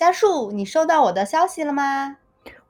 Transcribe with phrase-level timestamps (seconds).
[0.00, 2.16] 家树，你收到我的消息了吗？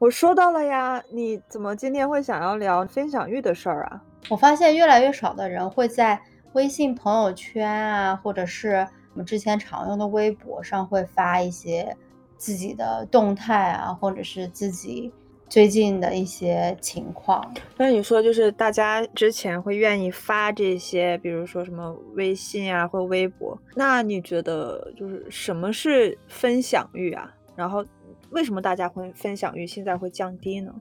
[0.00, 1.00] 我收到了呀。
[1.12, 4.02] 你怎么今天会想要聊分享欲的事儿啊？
[4.28, 6.20] 我发现越来越少的人会在
[6.54, 11.96] 微信朋友圈啊，或者是我们之前常用的微博上会发一些
[12.36, 15.12] 自己的动态啊，或者是自己。
[15.50, 27.34] 最近的一些情况，那你说就是大家之前会愿意发这些，比如说什么微信啊或微博，那你觉得就是什么是分享欲啊？
[27.56, 27.84] 然后
[28.30, 30.72] 为什么大家会分享欲现在会降低呢？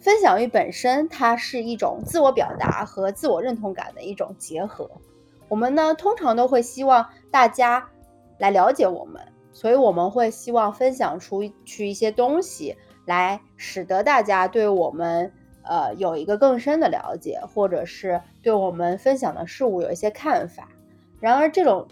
[0.00, 4.90] 分享欲本身它是一种自我表达和自我认同感的一种结合，
[5.46, 7.86] 我们呢通常都会希望大家
[8.38, 9.20] 来了解我们，
[9.52, 12.74] 所以我们会希望分享出去一些东西。
[13.08, 20.68] 来使得大家对我们呃有一个更深的了解，或者是对我们分享的事物有一些看法。
[21.18, 21.88] 然而，这种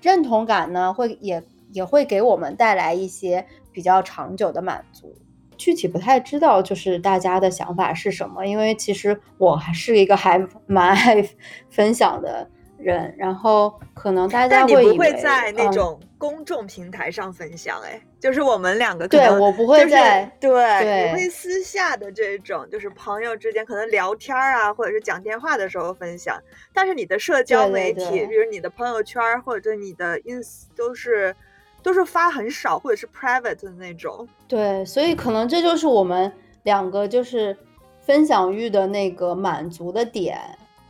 [0.00, 5.14] 认同感呢，会也也会给我们带来一些比较长久的满足。
[5.58, 8.46] 具体不太知道，就是大家的想法是什么？
[8.46, 11.28] 因为其实我还是一个还蛮爱
[11.68, 12.48] 分享的。
[12.80, 17.80] 人，然后可能大家会不会在那种公众平台上分享？
[17.82, 26.38] 哎，就是我们两个可能我不会在对，你会私下的这种，就是朋友之间可能聊天啊，或者是讲电话的时候分享。
[26.72, 31.34] 但是你的社交媒体，比如你的朋友圈或者你的 ins，都是
[31.82, 34.26] 都是发很少或者是 private 的那种。
[34.48, 36.32] 对，所以可能这就是我们
[36.64, 37.56] 两个就是
[38.00, 40.38] 分享欲的那个满足的点。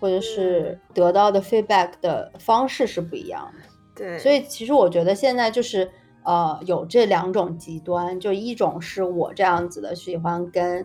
[0.00, 3.60] 或者是得到的 feedback 的方式是不一样的，
[3.94, 5.88] 对，所以其实我觉得现在就是
[6.24, 10.84] 呃有这两种极端，就一种是我这样子的，喜欢跟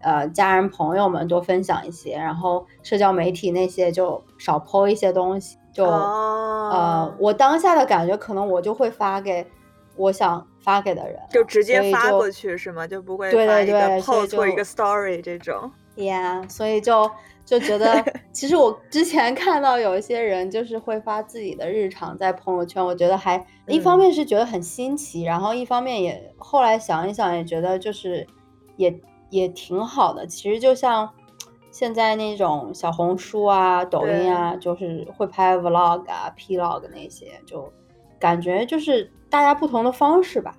[0.00, 9.46] 呃家人朋友们多分享一些，然后社交媒体那些就少 po 一些东西，就呃我当下的感觉可能我就会发给
[9.96, 12.86] 我想发给的人，就直接发过去是吗？
[12.86, 17.10] 就不会对对对，po 错一个 story 这种，yeah，所以就。
[17.46, 28.26] 就觉得， 其实我之前看到有一些人就是会发自己的日常在朋友圈，我觉得还一方面是觉得很新奇，然后一方面也后来想一想也觉得就是
[28.76, 28.92] 也
[29.30, 30.26] 也挺好的。
[30.26, 31.08] 其实就像
[31.70, 37.72] 现在那种小红书啊、抖音啊，就是会拍 vlog 啊、plog 那些，就
[38.18, 40.52] 感觉就是大家不同的方式吧。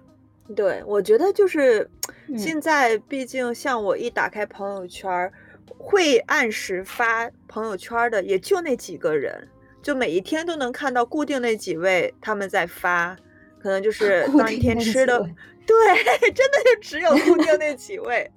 [0.56, 1.90] 对，我觉得就是
[2.38, 5.32] 现在，毕竟像我一打开朋友圈。
[5.80, 9.48] 会按时发朋友圈的也就那几个人，
[9.82, 13.16] 就每一天都能看到固定那几位他们在发，
[13.60, 15.20] 可能就 是当一天吃的，
[15.68, 15.76] 对，
[16.32, 18.30] 真的就只有固定那几位。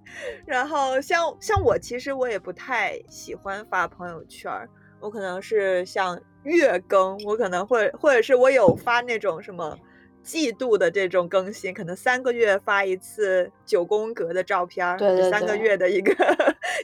[0.45, 4.53] 然后像像我，其实我也不太喜欢发朋友圈，
[5.01, 9.79] 我可能是像月更，我可能会或者是我有发那种什么。
[10.23, 16.15] 季度的这种更新，可能三个月发一次九宫格的照片，对三个月的一个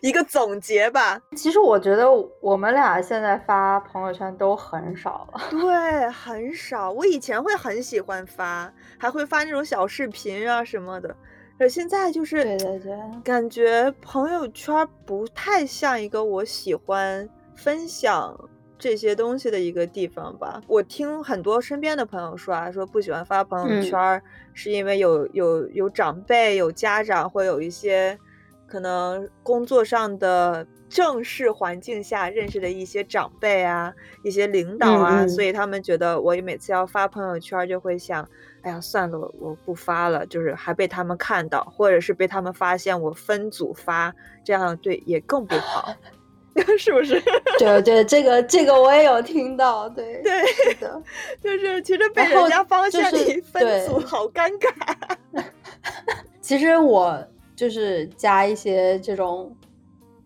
[0.02, 1.20] 一个总结吧。
[1.36, 2.06] 其实我觉得
[2.40, 6.90] 我们俩现在发朋友圈都很少了， 对，很少。
[6.90, 11.14] 我以前会很喜欢发，还会发那种小视频啊什么的，
[11.58, 18.36] 可现在就是对对对，感觉朋友圈不太像一个我喜欢分享。
[18.78, 20.60] 这些东西的一个地方吧。
[20.66, 24.22] 我听很多身边的朋友说啊，说不喜欢发朋友圈，
[24.52, 28.18] 是因为有有有长辈、有家长，会有一些
[28.66, 33.92] 可能工作上的正式环境下认识的一些长辈啊、
[34.22, 38.28] 一些领导啊，所以他们觉得我每次要发朋友圈，就会想，
[38.62, 45.94] 哎呀，算了，我不发了，就是还被他们看到，或者是被他们发现我分组发，这样对也更不好。
[46.78, 47.20] 是不是？
[47.58, 51.02] 对对，这个这个我也有听到，对对的，
[51.40, 55.42] 就是其实被人家发现你分组，好尴尬。
[56.40, 57.22] 其实我
[57.54, 59.54] 就是加一些这种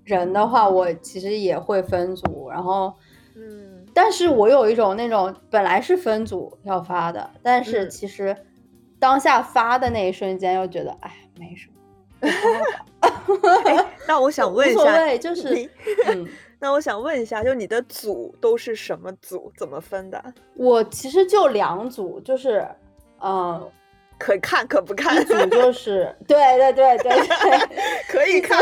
[0.04, 2.92] 人的话，我其实也会分组，然后
[3.36, 8.36] 嗯，但是我有一种那种本来是分组要发的，但是其实
[8.98, 11.79] 当下发的那一瞬间又觉得哎没什么。
[14.06, 15.70] 那我想问一下，就是
[16.06, 16.28] 嗯，
[16.58, 19.52] 那我想问一下，就你的组都是什么组？
[19.56, 20.22] 怎么分的？
[20.56, 22.66] 我其实就两组，就是，
[23.22, 23.70] 嗯，
[24.18, 25.20] 可看可不看。
[25.20, 27.28] 一组就是， 对对对对对，
[28.08, 28.58] 可以看，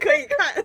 [0.00, 0.64] 可以看。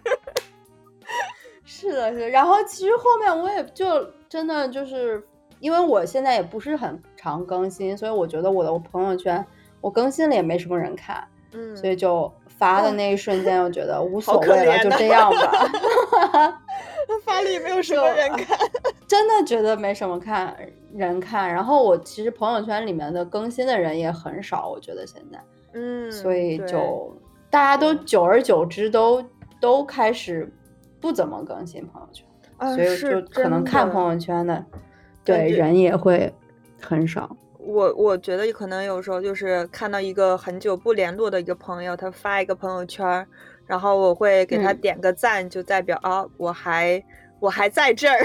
[1.64, 2.30] 是的，是的。
[2.30, 5.24] 然后其实后面我也就真的就是，
[5.60, 9.46] 因为我现在也不是很常更新，所以我觉得我的朋友圈
[9.82, 11.26] 我更新了也没什么人看。
[11.56, 16.62] 嗯，所以就发的那一瞬间，我觉得无所谓了，就这样吧。
[17.24, 18.58] 发了也没有什么人看，
[19.08, 20.56] 真的觉得没什么看
[20.94, 21.52] 人看。
[21.52, 25.40] 然后我其实朋友圈里面的更新的人也很少，我觉得现在，
[25.74, 27.16] 嗯，所以就
[27.50, 29.24] 大家都久而久之都
[29.60, 30.52] 都开始
[31.00, 32.26] 不怎么更新朋友圈，
[32.76, 34.66] 所以就可能看朋友圈的
[35.24, 36.34] 对人也会
[36.82, 37.36] 很少。
[37.66, 43.28] 我我觉得可能有时候就是看到一个很久不联络的一个朋友，他发一个朋友圈。
[43.68, 47.04] 然后我会给他点个赞，就代表啊，我还
[47.40, 48.20] 我还在这儿。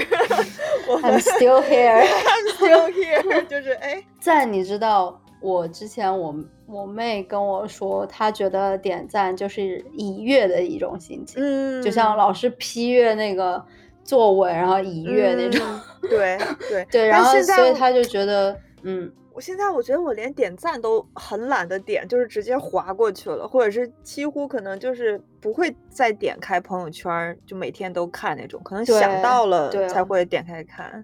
[1.01, 2.05] I'm still here.
[2.05, 3.47] I'm still here.
[3.47, 6.35] 就是哎，赞，你知道我之前我
[6.67, 13.65] 我妹跟我说，她觉得点赞就是已阅的一种心情，嗯，就像老师批阅那个
[14.03, 15.65] 作文，然后已阅那种。
[16.01, 16.37] 对
[16.69, 19.11] 对 对，然后所以她就觉得，嗯。
[19.41, 31.03] 我现在我觉得我连点赞都很懒得点，就是直接划过去了，或者是几乎可能就是不会再点开朋友圈，就每天都看那种，可能想到了才会点开看。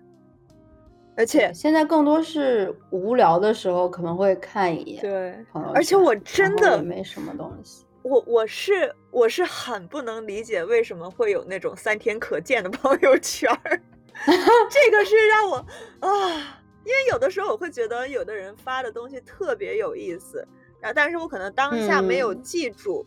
[1.16, 5.02] 而且现在更多是无聊的时候可能会看一眼。
[5.02, 5.36] 对。
[5.74, 7.88] 而且我真的没什么东西。
[8.04, 13.50] 我我是我是很不能理解为什么会有那种三天可见的朋友圈，
[14.70, 15.56] 这个是让我
[16.02, 16.62] 啊。
[16.88, 20.48] 因为有的时候我会觉得有的人发的东西特别有意思，
[20.80, 23.06] 然后但是我可能当下没有记住，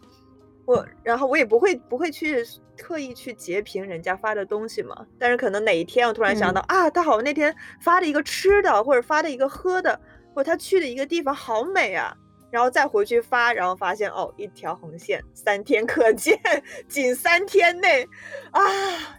[0.67, 2.45] 我然后我也不会不会去
[2.77, 5.07] 特意去截屏人家发的东西嘛。
[5.19, 9.99] 但是可能哪一天我突然想到啊，他好像那天发的一个吃的，或者发的一个喝的，
[10.35, 12.15] 或者他去的一个地方好美啊，
[12.51, 16.39] 然后再回去发，然后发现哦一条红线，三天可见，
[16.87, 18.07] 仅三天内
[18.51, 18.61] 啊，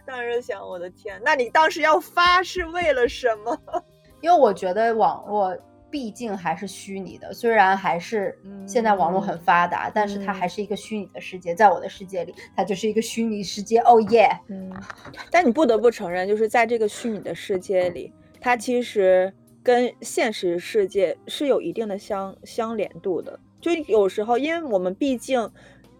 [0.06, 3.58] 当时想我的天，那你当时要发是为了什么？
[4.22, 5.54] 因为我觉得网络
[5.90, 8.34] 毕竟还是虚拟的，虽然还是
[8.66, 11.54] 现在网络很发达，但是它还是一个虚拟的世界。
[11.54, 13.78] 在我的世界里，它就是一个虚拟世界。
[13.80, 14.30] 哦耶！
[14.48, 14.72] 嗯，
[15.30, 18.10] 但你不得不承认，就是在这个虚拟的世界里，
[18.40, 19.30] 它其实
[19.62, 23.38] 跟现实世界是有一定的相相连度的。
[23.60, 25.50] 就有时候，因为我们毕竟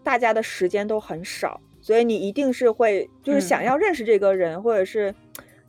[0.01, 5.13] 大家的时间都很少，所以你一定是会就是想要认识这个人，或者是。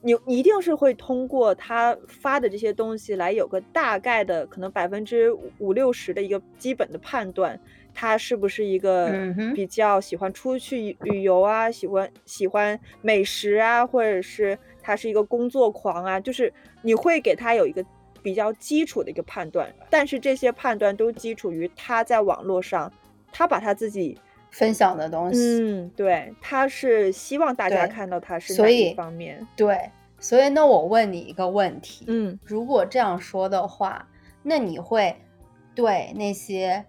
[0.05, 7.59] 你你一定是会通过他发的这些东西来有个大概的，可能百分之五六十的一个基本的判断，
[7.95, 9.11] 他是不是一个
[9.55, 16.53] 比较喜欢出去旅游啊，喜欢喜欢美食啊，或者是他是一个工作狂啊，就是
[16.83, 17.83] 你会给他有一个
[18.23, 22.93] 比较基础的一个判断，但是这些判断都基础于他在网络上，
[23.33, 24.19] 他把他自己
[24.55, 29.91] 分享的东西，嗯，对，他是希望大家看到他是哪一方面，对。
[30.21, 34.09] 所以，那我问你一个问题，嗯，如果这样说的话，
[34.43, 35.15] 那你会
[35.75, 36.83] 对那些，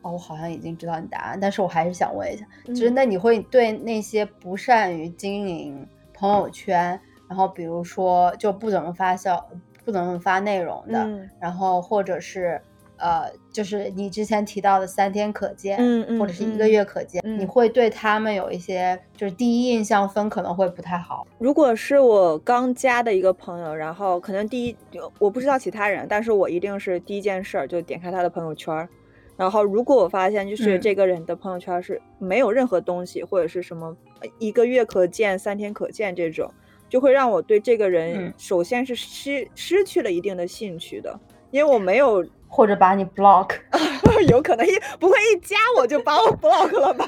[0.00, 6.98] 哦，我好像已经知道你答案，但是我还是想问一下，就是那你会对那些不善于经营朋友圈，
[7.28, 9.44] 然后比如说就不怎么发消、
[9.84, 12.58] 不怎么发内容的，然后或者是。
[12.98, 17.44] 呃，就是你之前提到的三天可见，嗯嗯，或者是一个月可见，你。
[17.54, 21.24] 会对他们有一些就是第一印象分可能会不太好。
[21.38, 24.76] 如果是我刚加的一个朋友，然后可能第一
[25.20, 28.88] 我不知道其他人，但是我一定是第一件事儿就点开他的朋友圈，
[29.36, 33.96] 然后如果我发现就是这个人的朋友圈是没有任何东西，或者是什么
[34.40, 36.50] 一个月可见、三天可见这种，
[36.88, 41.16] 就会让我对这个人首先是失失去了一定的兴趣的，
[41.52, 42.26] 因为我没有。
[42.54, 43.50] 或者把你 block，
[44.30, 44.70] 有可能一
[45.00, 47.04] 不会一加我就把我 block 了吧？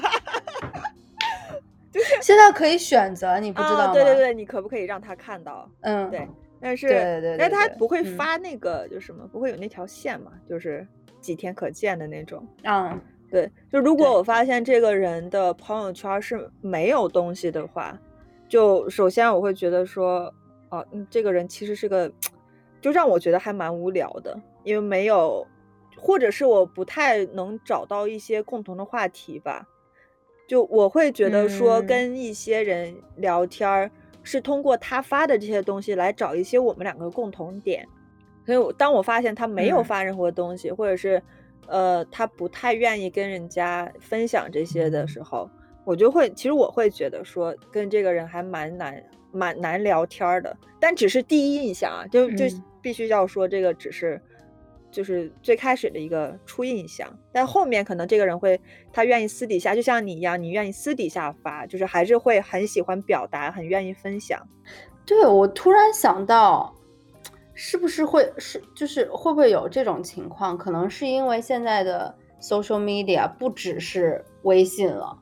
[1.89, 3.93] 就是现在可以选择，你不知道吗？
[3.93, 5.69] 对对对，你可不可以让他看到？
[5.81, 6.27] 嗯，对。
[6.59, 10.33] 但是，对对对，但他不会发那个，就什么不会有那条线嘛？
[10.49, 10.85] 就是
[11.21, 12.45] 几天可见的那种。
[12.63, 12.99] 嗯，
[13.31, 13.49] 对。
[13.71, 17.97] 就如果我发现这个人的朋友圈是没有东西的话，
[18.49, 20.33] 就首先我会觉得说，
[20.71, 22.11] 哦，这个人其实是个，
[22.81, 24.37] 就让我觉得还蛮无聊的。
[24.67, 25.47] 因为没有，
[25.95, 29.65] 或者是我不太能找到一些共同的话题吧，
[30.45, 33.89] 就我会觉得说跟一些人聊天儿
[34.23, 37.87] 是通过他发的这些东西来找一些我们两个共同点，
[38.45, 41.23] 所以当我发现他没有发任何东西，或者是
[41.67, 45.49] 呃他不太愿意跟人家分享这些的时候，
[45.85, 52.43] 我就会其实我会觉得说跟这个人还蛮难蛮难聊天的，但只是第一印象啊，就就
[52.81, 54.21] 必须要说这个只是。
[54.89, 58.59] 就是最开始的一个初印象，但后面可能这个人会，
[58.91, 64.41] 他愿意私底下，就像你一样，你愿意私底下发，就是还是会很喜欢表达，很愿意分享。
[65.05, 66.73] 对我突然想到，
[67.53, 70.57] 是不是会是就是会不会有这种情况？
[70.57, 75.17] 可能是因为现在的 social media 不只是微信了，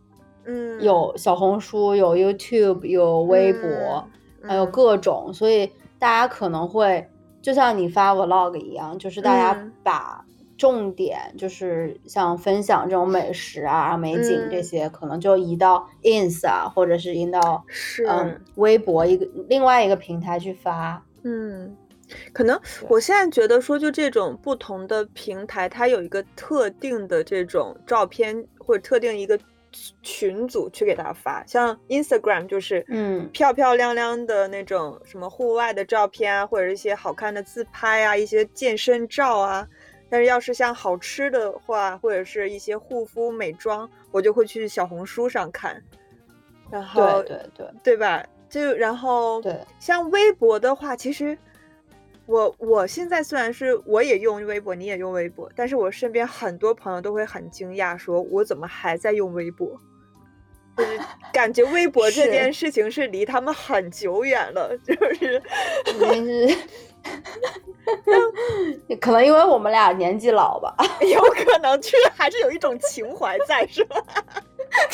[0.45, 4.07] 嗯，有小红书，有 YouTube，有微博，
[4.43, 7.07] 还有各种，所以大家可能会
[7.45, 10.25] 就像你发 Vlog 一样，就是大家把
[10.57, 21.05] 重点就是像分享这种美食啊、美景这些，可能就移到 Ins 啊，或者是移到是嗯微博一个另外一个平台去发。
[21.21, 21.77] 嗯，
[22.33, 22.59] 可能
[22.89, 29.39] 我现在觉得说，就这种不同的平台，它有一个特定的这种照片或者特定一个。
[30.01, 39.67] 群组去给他发，像 Instagram 就是嗯漂漂亮亮的那种什么户外的照片啊，或者一些好看的自拍啊，一些健身照啊。
[40.09, 45.81] 但是要是像好吃的话，或者是一些护肤美妆，我就会去小红书上看。
[46.69, 48.25] 然后对对对，对吧？
[48.49, 51.37] 就然后对，像微博的话，其实。
[52.27, 59.79] 我我现在虽然是我也用微博，你也用微博，但是我身边很多朋友都会很惊讶，说我怎么还在用微博？
[60.77, 60.99] 就是
[61.31, 65.41] 感觉微博这件事情是离他们很久远了， 就是
[65.85, 66.57] 肯定是，
[68.99, 74.03] 可能因为我们俩年纪老吧， 有可能确实还是有一种情怀在，是吧？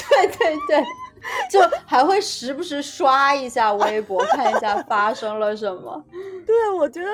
[0.09, 0.83] 对对对。
[1.49, 6.03] 就还会时不时刷一下微博，看一下发生了什么。
[6.45, 7.09] 对，我觉得，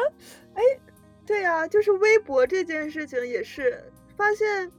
[0.54, 0.62] 哎，
[1.26, 3.84] 对呀，就是微博这件事情也是
[4.16, 4.72] 发现，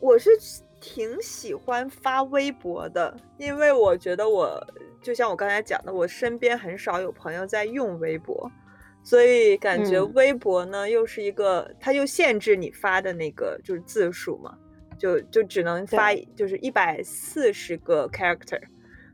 [0.00, 0.30] 我是
[0.80, 4.60] 挺喜欢发微博的，因为我觉得我
[5.00, 8.50] 就像我刚才讲的，我身边很少有朋友在用微博，
[9.04, 14.58] 所以感觉微博呢又是一个，它又限制你发的那个就是字数嘛。
[15.02, 18.60] 就就只能发就是一百四十个 character，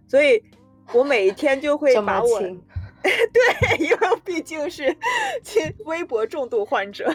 [0.06, 0.44] 所以
[0.92, 2.40] 我每一天就会把我
[3.00, 4.94] 对，因为毕竟是
[5.42, 7.10] 亲微博重度患者，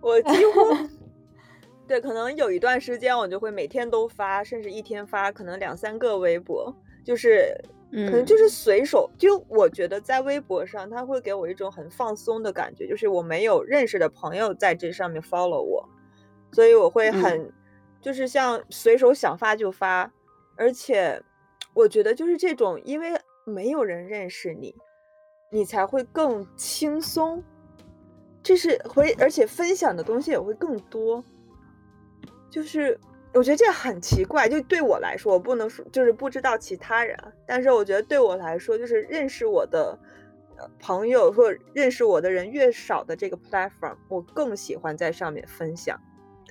[0.00, 0.88] 我几乎
[1.88, 7.52] 对可能有一段时间我就会每天都发，甚至一天发可能两三个微博，就是
[7.90, 9.10] 可能就是随手。
[9.18, 15.88] 就我觉得在微博上，它会给我一种很放松的感觉，就是我没有认识的朋友在这上面 follow 我，
[16.52, 17.52] 所以我会很。
[18.00, 20.12] 就是像随手想发就发，
[20.56, 21.22] 而且
[21.74, 24.74] 我觉得就是这种，因为没有人认识你，
[25.50, 27.42] 你才会更轻松。
[28.42, 31.22] 这是会，而且分享的东西也会更多。
[32.48, 32.98] 就是
[33.34, 39.98] 我觉得这很奇怪，就对我来说，我不能说就是不知道其他人，但是我觉得对我来说，就是认识我的
[40.78, 46.00] 朋友或认识我的人越少的这个 platform，我更喜欢在上面分享。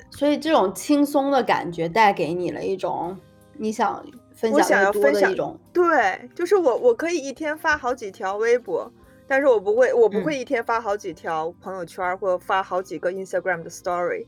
[0.09, 3.17] 所以这种轻松的感觉带给你了一种
[3.53, 8.91] 你想分享要多的一种，对，就是我我可以一天发好几条微博，
[9.27, 14.25] 但是我不会我不会一天发好几条朋友圈或发好几个 Instagram 的 Story。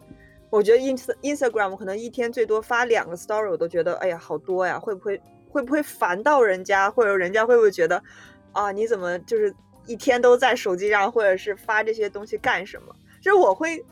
[0.50, 8.02] 我觉得 Ins Instagram 可能一天最多发两个 Story，我都觉得哎呀好多呀，会不会会不会烦到人家，或者人家会不会觉得
[8.52, 9.56] 啊你怎么就是
[9.86, 12.96] 一天都在手机上或者是发这些东西干什么？
[13.22, 13.84] 就是我会。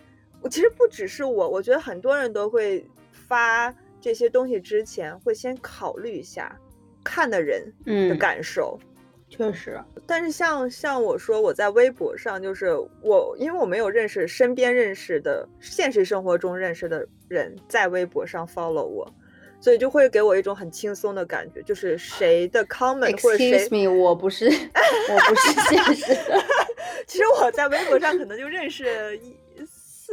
[0.47, 6.57] 我其实不只是我，我觉得很多人都会发这些东西之前会先考虑一下
[7.03, 8.79] 看的人的感受。
[9.27, 12.69] 确实，但是像像我说我在微博上，就是
[13.01, 19.13] 我因为我没有认识身边认识的现实生活中认识的人在微博上 follow 我，
[19.59, 26.41] 所以就会给我一种很轻松的感觉，就是谁的 comment 或者谁，我不是我不是现实的。
[27.05, 29.35] 其实我在微博上可能就认识一。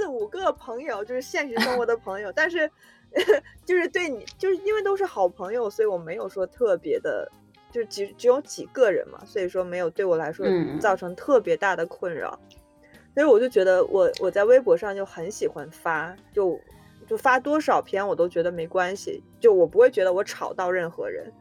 [0.04, 2.70] 四五个朋友就是现实生活的朋友，但是
[3.64, 7.26] 就是对你，就是因为都是好朋友，所以我没有说特别的，
[7.72, 10.46] 就只只有几个人嘛，所以说没有对我来说
[10.78, 12.38] 造成特别大的困扰。
[13.14, 16.60] 所以我就觉得我我在微博上就很喜欢发，就
[17.06, 21.32] 就发多少篇我都觉得没关系，就我不会觉得我吵到任何人。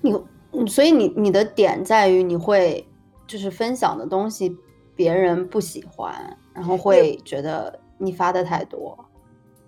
[0.00, 2.88] 你所以你你的点在于你会
[3.26, 4.56] 就是分享的东西
[4.94, 6.36] 别人不喜欢。
[6.54, 9.02] 然后会觉得你发的太多，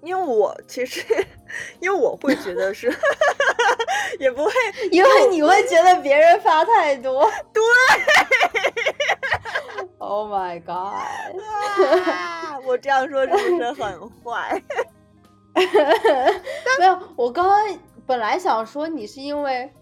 [0.02, 1.02] 因为我其实，
[1.81, 2.95] 因为我会觉得是，
[4.21, 4.50] 也不会，
[4.90, 7.62] 因为你会觉得别人发太多，对
[9.97, 10.93] ，Oh my god，
[12.66, 14.62] 我这样说是不是很坏？
[16.78, 19.73] 没有，我刚刚本来想说你是因为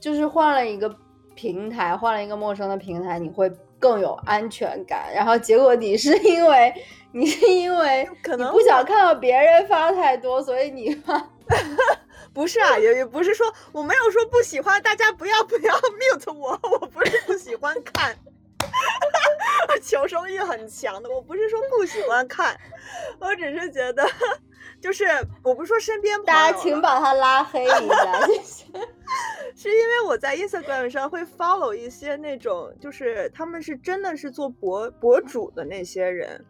[0.00, 0.92] 就是换了一个
[1.36, 3.48] 平台，换了一个陌生的平台，你会。
[3.80, 6.72] 更有安全感，然后结果你是因为
[7.10, 11.28] 你是因为可能不想看到别人发太多，所以你发。
[12.32, 18.14] 不是啊，也也不是说我没有说不喜欢，大家不要不要 mute 我，我不是不喜欢看，
[19.82, 22.58] 求生欲很强的，我不是说不喜欢看，
[23.18, 24.06] 我只是觉得
[24.80, 25.04] 就是
[25.42, 28.64] 我不是说身边，大家请把他拉黑一下， 谢谢。
[29.56, 36.44] 是因为我在 Instagram 上会 follow 一些那种，就是他们是真的是做博博主的那些人，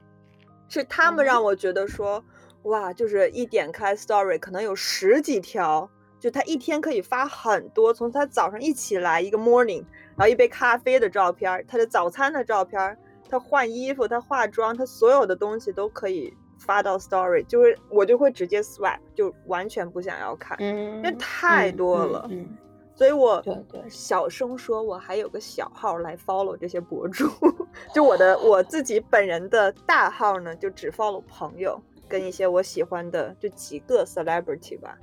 [0.68, 2.22] 是他们让我觉得说，
[2.64, 5.88] 哇，就是一点开 Story 可能有十几条，
[6.20, 9.84] 就他一天可以发很多，从他早上一起来一个 morning，
[10.16, 12.96] 然后一杯咖啡的照片，他的早餐的照片，
[13.28, 16.32] 他换衣服，他化妆，他所有的东西都可以。
[16.62, 22.28] 发到 story 就是我就会直接 swipe，就完全不想要看，因为太多了。
[22.30, 22.46] 嗯，
[22.94, 27.26] 所以我对对小声说，我还有个小号来 follow 这些博主，
[27.94, 34.98] 就我的我自己本人的大号呢，就只 follow 朋友跟一些我喜欢的就几个 celebrity 吧，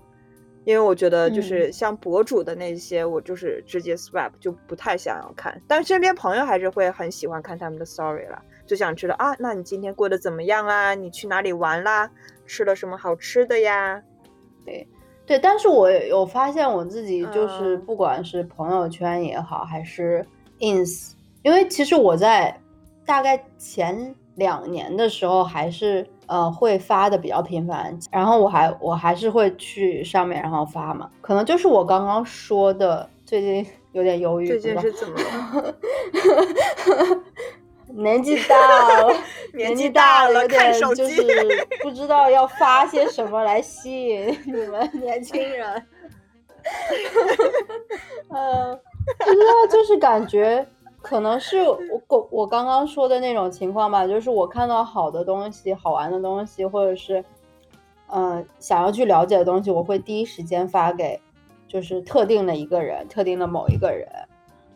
[0.68, 8.42] 因为我觉得就是像博主的那些，我就是直接 swipe 就不太想要看，但身边朋友还是会很喜欢看他们的 story 了。
[8.66, 10.94] 就想知道啊，那你今天过得怎么样啊？
[10.94, 12.12] 你去哪里玩啦？
[12.46, 14.04] 吃了什么好吃的呀？
[14.66, 14.86] 对，
[15.26, 20.28] 对，但是我有发现我自己就是不管是朋友圈也好，还是
[20.60, 22.54] ins，因为其实我在
[23.06, 35.76] 大概前两年的时候还是呃会发的比较频繁，然后我还我还是会去上面然后发嘛，可能就是我刚刚说的最近有点忧郁，最近 是怎么了？
[37.90, 38.56] 年纪大
[39.02, 39.14] 了，
[39.56, 45.84] 年纪大了，有点就是不知道要发些什么来吸引你们年轻人。
[48.30, 48.76] 呃，
[49.26, 50.68] 不知道，就是感觉
[51.08, 57.24] 可能是我我我刚刚说的那种情况吧，就是我看到好的东西、好玩的东西，或者是
[58.08, 61.18] 嗯想要去了解的东西，我会第一时间发给
[61.66, 64.06] 就是特定的一个人、特定的某一个人。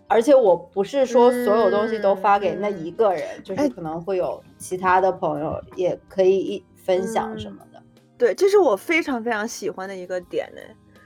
[0.08, 7.82] 而且我不是说所有东西都发给那一个人，就是可能会有其他的朋友也可以一分享什么的。
[8.18, 10.62] 对，这是我非常非常喜欢的一个点呢，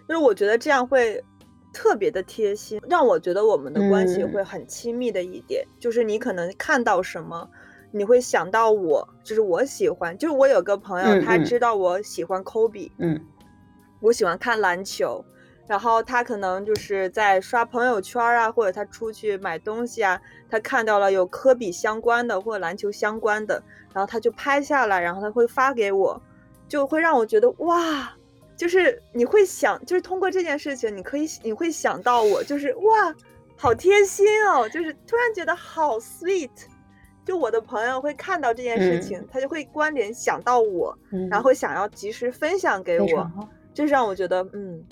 [0.07, 1.23] 就是我觉得这样会
[1.75, 7.49] 特别的贴心，让我觉得我们的关系会很亲密的一点，就是你可能看到什么，
[7.91, 13.19] 你会想到我，就是我喜欢，就是我有个朋友，他知道我喜欢科比，嗯，
[13.99, 15.23] 我喜欢看篮球。
[15.67, 26.21] 然后他可能就是在刷朋友圈啊，或者他出去买东西啊，他看到了有科比相关的或者篮球相关的，然后他就拍下来，然后他会发给我，
[26.67, 28.14] 就会让我觉得哇，
[28.57, 33.13] 就是你会想，就是通过这件事情，你可以你会想到我，就是哇，
[33.57, 36.49] 好贴心哦，就是突然觉得好 sweet，
[37.25, 40.97] 就我的朋友会看到这件事情，他就会关联想到我，
[41.29, 43.29] 然后想要及时分享给我，
[43.73, 44.83] 就是让我觉得嗯。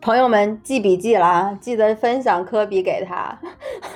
[0.00, 3.38] 朋友们记笔记了，记得分享科比给他，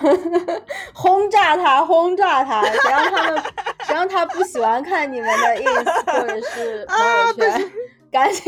[0.94, 3.42] 轰炸他，轰炸他，谁让他们，
[3.84, 7.72] 谁让他不喜欢看你们的 ins 或者是朋友圈，
[8.16, 8.42] 赶紧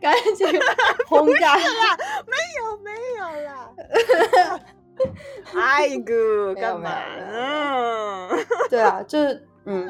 [0.00, 0.46] 赶紧
[1.06, 1.96] 轰炸啦！
[2.26, 3.70] 没有没有啦，
[5.54, 6.90] 哎哥， 干嘛？
[7.32, 8.28] 嗯，
[8.68, 9.88] 对啊，就是嗯，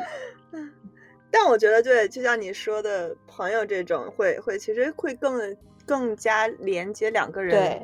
[1.31, 5.57] 但我觉得对，就像你说的，朋友这种会会其实会更。
[5.87, 7.79] 更加连接两个人，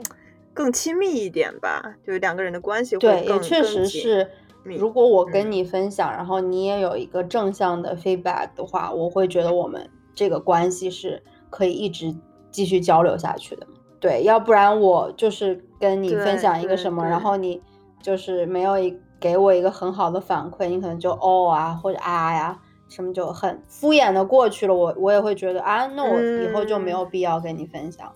[0.55, 4.27] 更亲密一点吧，就是两个人的关系会对，也确实是。
[4.65, 12.15] 如果我跟你分享，然后你也有一个正向的 feedback 的话，我会觉得我们这个关系是可以一直
[12.51, 13.67] 继续交流下去的。
[13.99, 17.61] 对，要不然我就是跟你分享一个什么，然后你
[18.01, 22.59] 就是没有一给我一个很好的反馈，你可能就哦啊或者啊呀。
[22.89, 28.13] 什么就很敷衍的过去了，我我也会觉得啊，那我以后就没有必要跟你分享，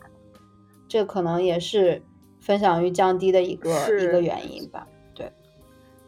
[0.89, 2.03] 这可能也是
[2.41, 4.85] 分享欲降低的一个一个原因吧。
[5.15, 5.33] 对，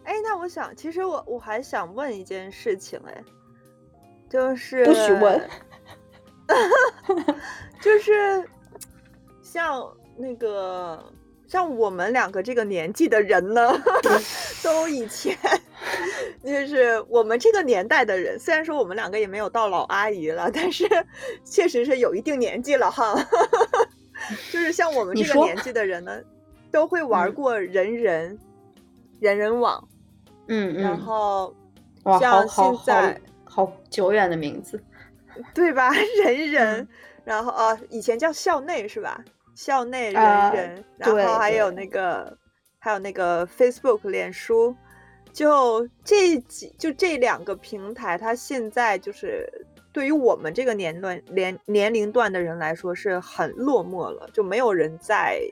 [0.02, 3.22] 哎，那我想，其实我我还想问一件事情，哎，
[4.28, 5.40] 就是不许问，
[7.80, 8.48] 就是
[9.42, 11.12] 像那个
[11.46, 13.72] 像我们两个这个年纪的人呢，
[14.62, 15.36] 都以前。
[16.42, 20.84] 就是我们这个年代的人，虽然说我们两个也没有到老阿姨了，但是
[21.44, 23.14] 确实是有一定年纪了哈。
[24.50, 26.20] 就是像我们这个年纪的人呢，
[26.70, 28.38] 都会玩过人人
[29.20, 29.86] 人人网，
[30.48, 31.54] 嗯嗯，然后
[32.18, 34.82] 像现在好久远的名字，
[35.54, 35.90] 对吧？
[36.24, 36.88] 人人，
[37.24, 39.24] 然后呃，以前叫校内是吧？
[39.54, 42.36] 校内人人，然后还有那个
[42.78, 44.74] 还有那个 Facebook 脸书。
[45.32, 49.46] 就这几就这两个平台，它现在就是
[49.92, 55.42] 对于我们这个年段年年龄段的人来说是很落寞了，就没有人再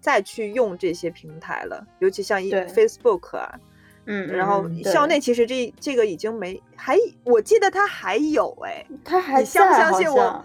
[0.00, 3.60] 再去用这些平台了，尤其像 Facebook 啊，
[4.06, 10.44] 嗯，然后校内其实这这个已经没还，我记得他还有哎，他还相不相信我？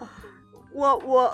[0.74, 1.34] 我我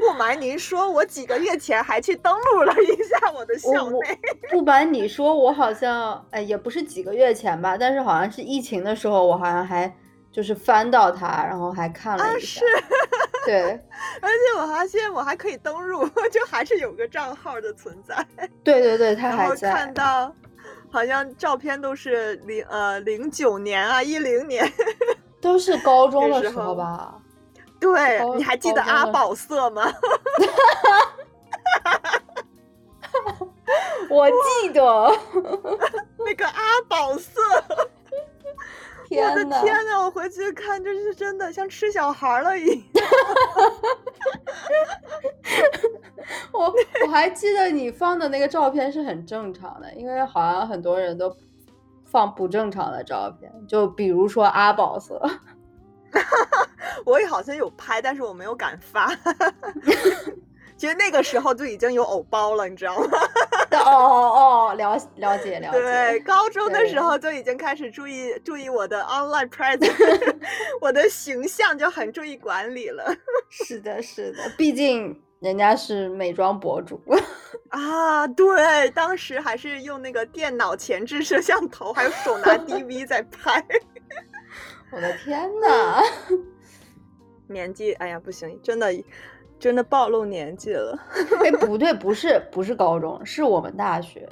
[0.00, 4.18] 不瞒您说，我几个月前还去登录了一下我的校内。
[4.50, 9.94] 不瞒你说，我好像哎也不是几个月前吧，但是好像是疫情的时候，我好像还
[10.32, 12.60] 就是翻到它，然后还看了一下。
[12.60, 12.64] 是，
[13.44, 13.62] 对。
[14.22, 18.26] 而且我发现我还可以登录，就还是有个账号的存在。
[18.64, 19.70] 对对对，它还在。
[19.70, 20.34] 看到
[20.96, 24.66] 好像照片都是零呃零九年啊，一零年，
[25.42, 27.14] 都是高中的时候吧。
[27.78, 29.92] 对，你还记得阿宝色吗？
[34.08, 35.12] 我记得
[36.24, 37.42] 那个阿宝色。
[39.10, 43.06] 我的天呐，我回去看，这是真的像吃小孩了一样。
[46.52, 51.34] 我我还记得你放的那个照片是很正常的，因为好像很多人都
[52.04, 55.20] 放不正常的照片，就比如说阿宝色。
[57.04, 59.14] 我也好像有拍，但是我没有敢发。
[60.76, 63.06] 其实那个时候就已经有藕包了，你知道吗？
[63.76, 65.80] 哦哦哦，了了解了解。
[65.80, 70.36] 对，高中的时候就已经开始注意注意我的 online presence，
[70.80, 73.14] 我的形象就很注意管理了。
[73.50, 77.00] 是的，是的，毕竟人家是美妆博主
[77.70, 78.26] 啊。
[78.28, 83.64] 对，当时还是用那个电脑前置摄像头，还有手拿 DV 在拍。
[84.92, 86.00] 我的天呐！
[87.48, 88.92] 年纪，哎呀，不行，真的，
[89.58, 90.98] 真的暴露年纪了。
[91.42, 94.28] 哎，不对，不是，不是高中，是我们大学，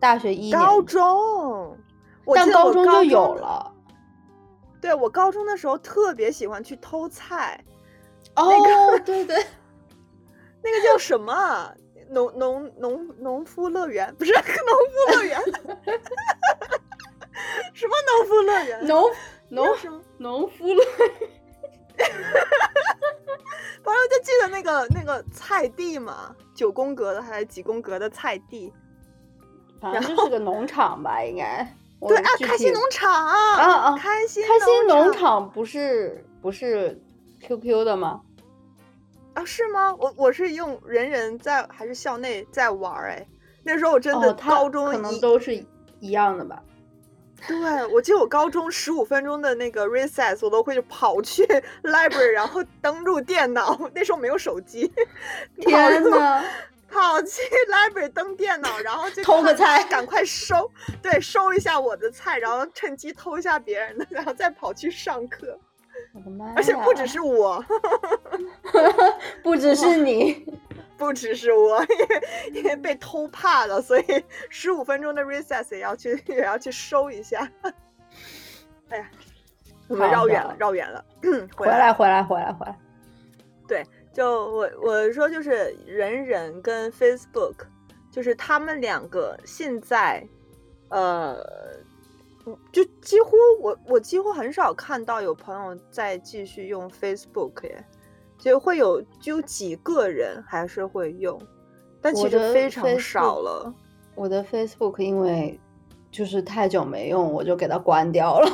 [0.00, 0.58] 大学一年。
[0.58, 1.78] 高中，
[2.34, 3.72] 但高中就有了。
[4.80, 7.62] 对，我高中的时候特别喜欢去偷菜。
[8.36, 8.52] 哦，
[9.04, 9.36] 对对，
[10.62, 11.70] 那个叫什么？
[12.10, 14.14] 农农农农夫乐园？
[14.18, 15.40] 不是 农夫乐园？
[17.72, 18.86] 什么农夫乐园？
[18.86, 19.10] 农。
[19.50, 20.82] 农什农夫乐，
[23.82, 28.72] 反正就记得那个那个菜地嘛，九宫格的还是几宫格的菜地，
[29.80, 31.66] 反正就是个农场吧，应该。
[32.06, 33.96] 对啊，开心农场啊啊！
[33.96, 37.00] 开心开心农场不是不是
[37.40, 38.20] QQ 的吗？
[39.32, 39.94] 啊，是吗？
[39.98, 43.26] 我我是用人人在还是校内在玩哎，
[43.62, 45.54] 那时候我真的高中可能都是
[46.00, 46.62] 一样的吧。
[47.46, 51.44] 对，我记得我高中十五分钟的那个 recess，我都会跑去
[51.84, 53.78] library，然后登录电脑。
[53.94, 54.90] 那时候没有手机，
[55.60, 56.42] 天呐，
[56.88, 60.70] 跑去 library 登电脑，然后就偷个菜，赶快收，
[61.02, 65.58] 对，收一下我的菜，然后趁机偷一下别人的，然后再跑去上课。
[66.12, 66.52] 我的妈！
[66.56, 67.64] 而且不只是我，
[69.42, 70.44] 不只是你。
[70.96, 72.22] 不只是我， 因为
[72.54, 74.04] 因为被偷怕了，所以
[74.48, 77.50] 十五分钟的 recess 也要去 也要去收一下。
[78.88, 79.10] 哎呀，
[79.88, 81.04] 我们绕远了，绕远了。
[81.56, 82.78] 回来，回来，回来，回来。
[83.66, 87.54] 对，就我我说就是人人跟 Facebook，
[88.10, 90.22] 就是他们两个现在，
[90.90, 91.42] 呃，
[92.70, 97.84] 就几乎我我几乎很少看到有朋友在继续用 Facebook 耶。
[98.44, 101.40] 就会有就几个人还是会用，
[101.98, 103.72] 但其实非常少了。
[104.14, 105.58] 我的 Facebook 因为
[106.10, 108.50] 就是太久没用，我就给它关掉了。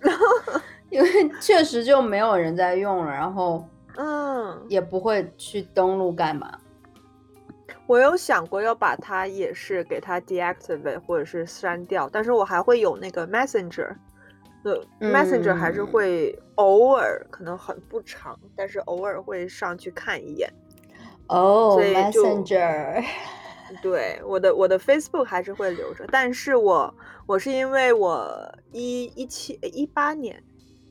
[0.90, 1.08] 因为
[1.40, 3.64] 确实就没有人在用了，然后
[3.96, 6.58] 嗯，也不会去登录干嘛。
[7.86, 13.94] 我有想过要把它也是给它 deactivate 或者是删掉，但是我还会有那个 Messenger。
[14.62, 20.52] 呃，Messenger 还是会偶尔，可能很不长，但是偶尔会上去看一眼。
[21.28, 23.02] 哦，Messenger，
[23.80, 26.94] 对，我的我的 Facebook 还是会留着，但是我
[27.26, 28.28] 我是因为我
[28.70, 30.42] 一一七一八年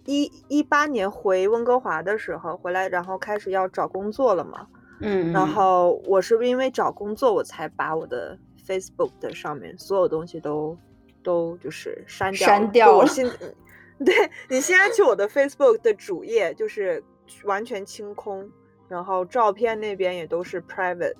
[0.05, 4.65] 一一八年回温哥华的时候回来，然后开始要找工作了嘛，
[5.01, 10.75] 嗯，然后我是因为找工作，我才把我的 Facebook 的上面所有东西都。
[11.23, 13.07] 都就是删掉，删掉了。
[13.07, 13.29] 现，
[14.05, 14.15] 对
[14.49, 17.03] 你现在去我的 Facebook 的主页，就是
[17.43, 18.49] 完全清空，
[18.87, 21.15] 然后照片那边也都是 private，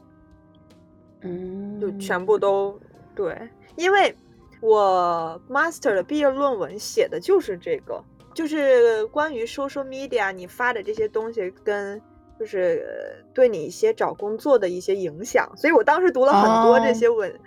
[1.22, 2.80] 嗯，就全部都
[3.14, 3.38] 对。
[3.76, 4.16] 因为
[4.62, 12.02] 我 master 的毕业论文写的就是这个，就是关于 social media 你发的这些东西跟
[12.40, 17.38] 就是对你一些找工作的一些影响，所以我当时读了很多这些文。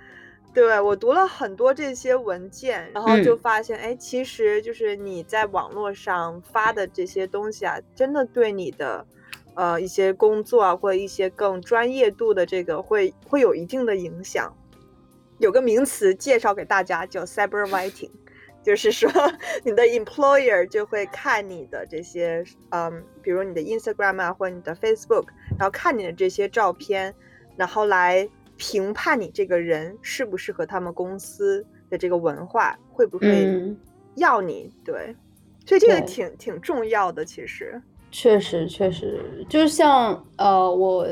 [0.54, 9.06] 对我读了很多这些文件，然后就发现，哎，其实就是你在网络上发的这些东西啊，真的对你的，
[9.54, 14.54] 呃，一些工作啊，或者一些更专业度的这个会会有一定的影响。
[15.38, 18.10] 有个名词介绍给大家，叫 cyber writing，
[18.62, 19.10] 就是说
[19.64, 27.14] 你的 employer 就会看你的这些，嗯，比如你的 Instagram 啊，或者你的 Facebook，然后看你的这些照片，
[27.56, 28.28] 然后来
[28.62, 33.76] 评判你这个人适不适合他们公司的这个文化，会不会
[34.14, 34.72] 要你？
[34.84, 35.16] 对，
[35.66, 37.82] 所以这个挺挺重要的，其实。
[38.12, 41.08] 确实，确实，就像呃，我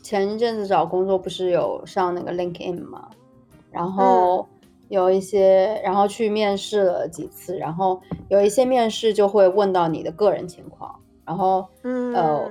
[0.00, 3.08] 前一阵子找工作不是有上那个 LinkedIn 嘛，
[3.72, 4.48] 然后
[4.88, 12.48] 有一些，然后去面试了几次，然后有一些面试就会问到你的个人情况，然后呃，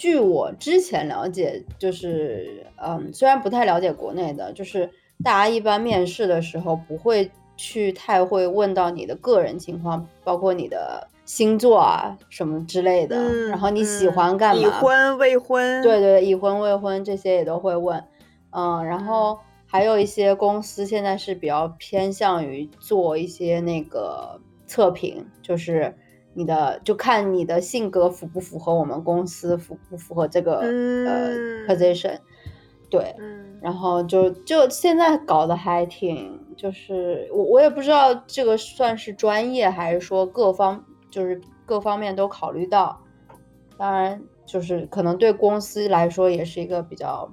[0.00, 4.88] 据我之前了解，就是嗯，虽然不太了解国内的，就是
[5.22, 11.06] 大家一般面试的时候不会去太会问到你的个人情况，包括你的。
[11.26, 14.60] 星座啊，什么之类的，然后你喜欢干嘛？
[14.60, 15.80] 已婚未婚？
[15.80, 18.02] 对对，已婚未婚这些也都会问。
[18.50, 25.94] 嗯，然后还有一些公司现在是比较偏向于做一些那个测评，就是
[26.34, 32.18] 你的就看你的性格符不符合我们公司，符不符合这个呃 position。
[32.88, 33.14] 对，
[33.60, 40.84] 然后就就现在搞得还挺，就是我我也不知道这个算是专业还是说各方。
[41.10, 42.96] 就是各方面都考虑到，
[43.76, 47.28] 当然就是可能对公司来说也是一个比较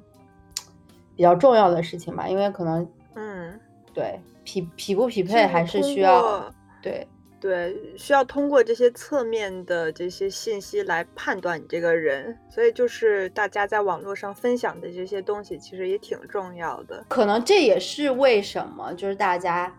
[1.15, 3.59] 比较重要的事情吧，因为可能嗯，
[3.93, 7.07] 对匹匹不匹配还是需要对
[7.39, 19.73] 对需要通过这些侧面的这些信息来判断你这个人，所以就是大家在网络上分享的这些东西其实也挺重要的，可能这也是为什么就是大家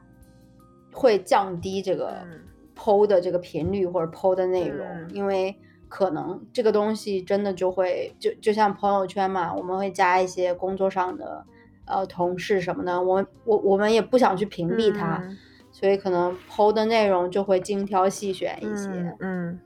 [0.92, 2.16] 会降低这个。
[2.80, 5.52] 剖的这个频率或者剖的内容，因为
[5.88, 11.44] 可能这个东西真的就会就就像朋友圈嘛，我们会加一些工作上的
[11.86, 15.20] 呃同事什么的，我我我们也不想去屏蔽他，
[15.78, 19.16] 所以可能剖的内容就会精挑细选一些。
[19.20, 19.60] 嗯，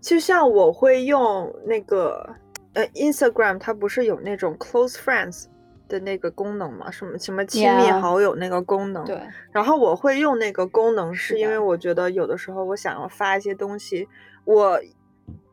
[0.00, 2.28] 就像我会用那个
[2.74, 5.46] 呃 Instagram，它不是有那种 close friends。
[5.86, 9.20] 的那个功能吗，什么什么亲密好友那个功能，对。
[9.52, 14.08] 然后我会用那个功能，是因为我觉得有的时候我想要发一些东西，
[14.46, 14.80] 我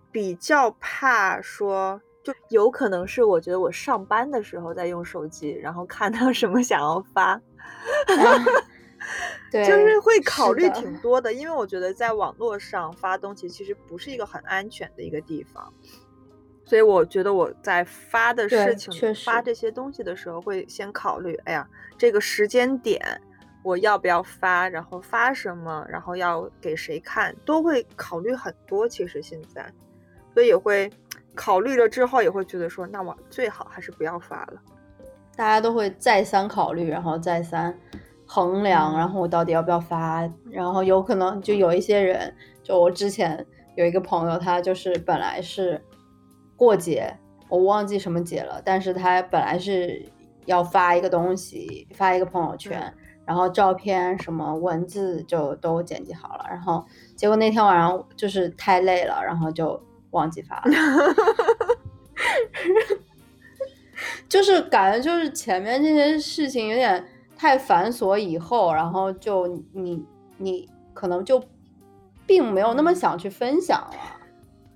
[0.09, 7.39] 比较怕说，就有可能是我觉得我上班的时候在用手机，然后看到什么想要发，
[9.51, 15.73] 对，就是会考虑挺多的，因为我觉得在网络上发东西其实不是一个很安全的一个地方。
[16.63, 18.93] 所以我觉得我在发的事情、
[19.25, 23.01] 发这些东西的时候，会先考虑，哎呀，这个时间点
[23.61, 28.87] 我要不要发，然后发什么，然后要给谁看，都会考虑很多。
[28.87, 29.69] 其实现在，
[30.33, 30.89] 所以也会
[31.35, 34.61] 考虑了之后，也会觉得说，那我最好还是不要发了。
[35.35, 37.77] 大家都会再三考虑，然后再三
[38.33, 45.83] 衡量，然后我到底要不要发，然后有可能就有一些人，就我之前有一个朋友，他就是本来是。
[46.57, 47.17] 过节，
[47.49, 50.05] 我忘记什么节了，但是他本来是
[50.45, 52.93] 要发一个东西，发一个朋友圈，
[53.25, 60.71] 然后照片什么文字就都剪辑好了，然后结果那天晚上就是太累了，然后就忘记发了
[64.29, 67.03] 就是感觉就是前面这些事情有点
[67.41, 70.05] 太繁琐，以后然后就你
[70.37, 71.43] 你可能就
[72.27, 73.97] 并没有那么想去分享了，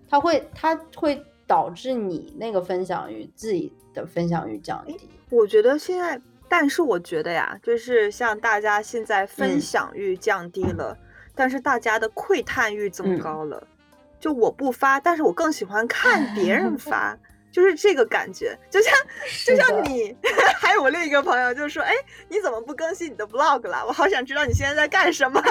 [0.09, 1.23] 他会他会。
[1.47, 5.07] 导致你那个分享欲自己的分享欲降低。
[5.29, 10.97] 我觉得现在，但是我觉得呀，就是像大家现在分享欲降低了，
[11.35, 13.67] 但是大家的窥探欲增高了。
[14.19, 17.15] 就我不发，但是我更喜欢看别人 发，
[17.55, 18.57] 就是这个感觉。
[18.69, 18.93] 就像
[19.45, 20.13] 就像你，
[20.59, 21.93] 还有我另一个朋友，就说：“哎，
[22.27, 23.85] 你怎么不更新你的 vlog 了？
[23.87, 25.41] 我好想知道你现在在干什么，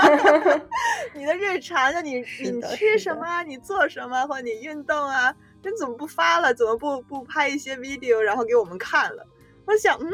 [1.15, 5.35] 你的日常，就你你吃什么，你做什么，或者你运动啊。”
[5.67, 6.53] 你怎么不发了？
[6.53, 9.27] 怎么不不拍一些 video，然后给我们看了？
[9.67, 10.05] 我想，嗯，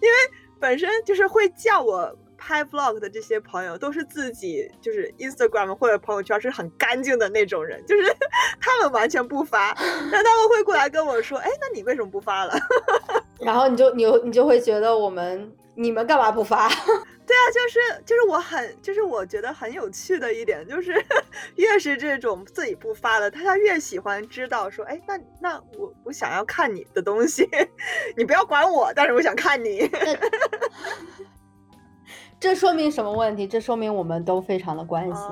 [0.00, 0.16] 因为
[0.60, 8.02] 本身就是会叫我拍 vlog 的这些朋友，都是自己就是 Instagram 或者朋友圈是很干净的那种人，就是
[8.60, 9.72] 他们完全不发，
[10.10, 12.54] 但他们会过来跟我说，哎，那你为什么不发了？
[13.38, 16.68] 然后你就你你就会觉得我们你们干嘛不发？
[17.24, 20.92] 对啊，就是就是我很就是我觉得很有趣的一点，就是
[21.54, 27.48] 越是这种自己不发的，他他越喜欢知道说，哎，那那我我想要看你的东西，
[28.16, 29.88] 你不要管我，但是我想看你。
[32.42, 33.46] 这说明什么问题？
[33.46, 35.26] 这说明我们都非常的关心，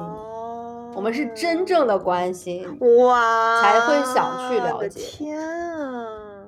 [0.94, 2.64] 我们是真正的关心
[3.05, 5.01] 哇，才会想去了解。
[5.01, 6.46] 天啊，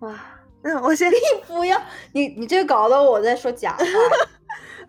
[0.00, 0.14] 哇！
[0.84, 1.16] 我先你
[1.46, 1.80] 不要
[2.12, 3.84] 你你这搞得我在说假话。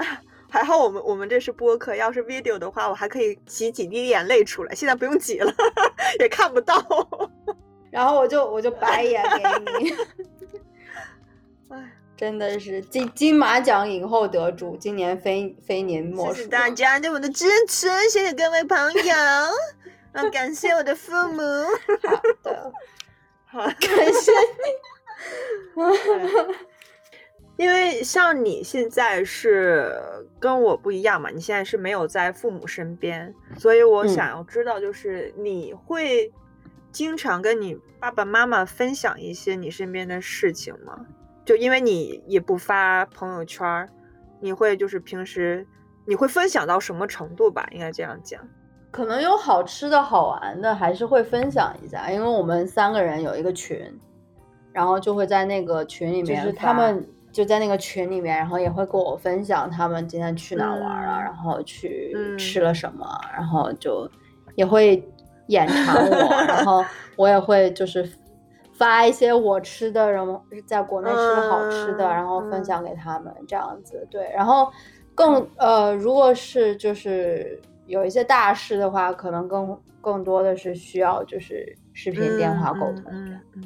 [0.50, 4.76] 还好我们我们这是播客，要是 video 的话，我还可以挤几滴眼泪出来。
[4.76, 5.54] 现在不用挤了，
[6.20, 6.76] 也看不到。
[7.90, 9.44] 然后我就我就白眼给
[9.80, 9.96] 你。
[11.70, 16.34] 哎，真的是金金马奖影后得主，今年非非您莫属。
[16.34, 19.14] 谢谢大家对我的支持，谢谢各位朋友，
[20.14, 21.42] 啊，感谢我的父母。
[22.02, 22.74] 好的，
[23.46, 25.78] 好，感谢你。
[27.56, 29.96] 因为像你现在是
[30.40, 36.32] 跟我不一样嘛，你现在是没有在父母身边，所以我想要知道，就是你会
[36.92, 41.06] 经常跟你爸爸妈妈分享一些你身边的事情吗？
[41.48, 43.88] 就因为你也不发朋友圈，
[44.42, 45.66] 你会就是平时
[46.06, 47.66] 你会分享到什么程度吧？
[47.72, 48.42] 应该这样讲，
[48.92, 53.80] 可能有好吃的好玩的，还是会分享一下，因为我们三个人有一个群，
[54.74, 57.08] 然后就会在那个群里面，就是他们。
[57.30, 64.10] 就在那个群里面，然后也会跟我分享他们今天去哪玩了，然后去吃了什么，然后就
[64.56, 65.08] 也会
[65.50, 66.84] 眼馋我，然后
[67.16, 68.10] 我也会就是
[68.78, 74.08] 发一些我吃的，然后在国内吃的好吃的，然后分享给他们这样子。
[74.12, 74.72] 对，然后
[75.16, 83.04] 更呃，如果是就是有一些大事的话，可能更更多的是需要就是视频电话沟通。
[83.10, 83.64] 嗯嗯。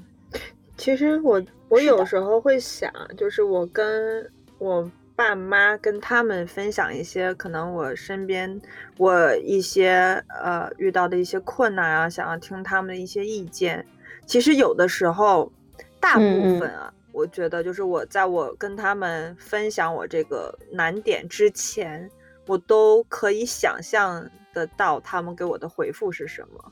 [0.78, 4.26] 其实我我有时候会想，就是我跟
[4.60, 8.60] 我爸妈跟他们分享一些可能我身边
[8.98, 13.86] 我一些呃遇到的一些困难啊，想要听他们的一些意见。
[14.32, 15.52] 其实有的时候，
[16.00, 16.22] 大部
[16.58, 22.10] 分啊，我觉得就是我在我跟他们分享我这个难点之前，
[22.48, 26.72] 我都可以想象得到他们给我的回复是什么。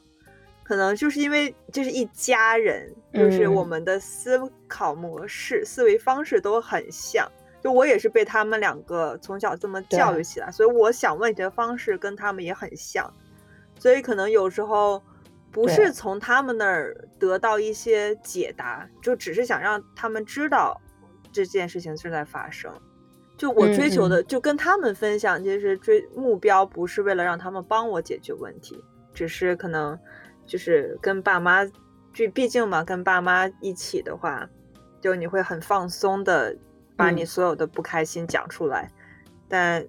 [0.63, 7.29] 可能就是因为这是一家人，就是我们的思考模式、思维方式都很像。
[7.61, 13.13] 就我也是被他们两个从小这么教育起来，所以我想问题的方式跟他们也很像。
[13.77, 15.03] 所以可能有时候
[15.61, 20.79] 不是从他们那儿得到一些解答，就只是想让他们知道
[21.31, 22.71] 这件事情正在发生。
[23.37, 29.97] 就我追求的，就跟他们分享，其实追目标不是为了让他们帮我解决问题，只是可能。
[30.45, 31.63] 就是跟爸妈，
[32.11, 34.49] 就毕竟嘛，跟爸妈一起的话，
[34.99, 36.57] 就你会很放松的
[36.97, 38.89] 把你所有的不开心讲出来。
[39.47, 39.85] 但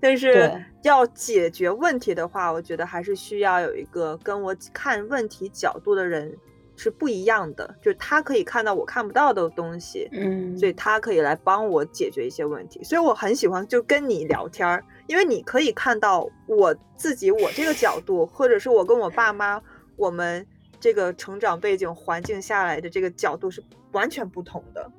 [0.00, 6.36] 但是要解决问题的话，我觉得还是需要有一个跟我看问题角度的人
[6.76, 12.82] 是不一样的，就是他可以看到我看不到的东西，嗯，所以他可以来帮我解决一些问题。
[12.84, 14.84] 所以我很喜欢就跟你聊天儿。
[15.06, 19.62] 因为你可以看到我自己，我这个角度，或者是我跟我爸妈，
[19.94, 20.44] 我们
[20.80, 23.62] 这个成长背景环境下来的这个角度是
[23.92, 24.90] 完全不同的。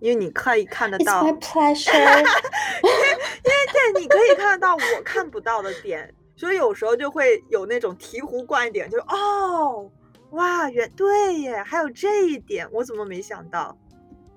[0.00, 1.40] 因为你可以看得到， 因为因为
[3.72, 9.90] 对，你可以看得到我看不到的点，所以有时候就会有那种醍醐灌顶，就哦，
[10.30, 13.76] 哇，原对耶，还有这一点，我怎么没想到？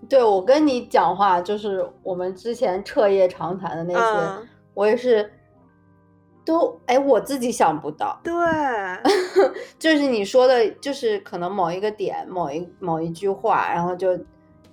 [0.09, 4.47] 对我跟你讲话，就是我们之前彻夜长谈的那些。
[4.73, 5.31] 我也是，
[6.43, 8.19] 都哎，我自己想不到。
[8.23, 8.33] 对，
[9.77, 14.17] 就是你说的，就是可能某一个点，某一某一句话，然后就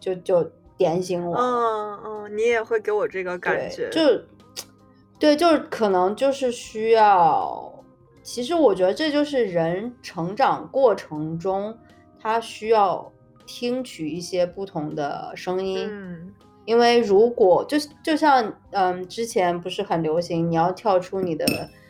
[0.01, 1.37] 就就点醒我。
[1.37, 3.91] 嗯嗯，你也会给我这个感觉。
[3.91, 4.01] 就
[5.19, 7.71] 对，就是可能就是需要。
[8.23, 11.77] 其实我觉得这就是人成长过程中，
[12.19, 13.13] 他需要
[13.45, 15.87] 听取一些不同的声音。
[15.91, 16.33] 嗯。
[16.65, 21.45] 因为如果就就像嗯，之前不是很流行你要跳出你的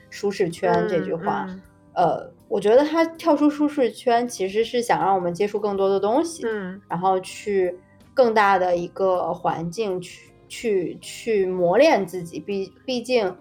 [0.09, 1.47] 舒适圈这句话，
[1.93, 7.79] 呃，我觉得他跳出舒适圈其实是想让我们接触更多的东西，嗯，然后去
[8.21, 12.39] 更大的一个环境去去去磨练自己。
[12.39, 13.35] 毕毕竟，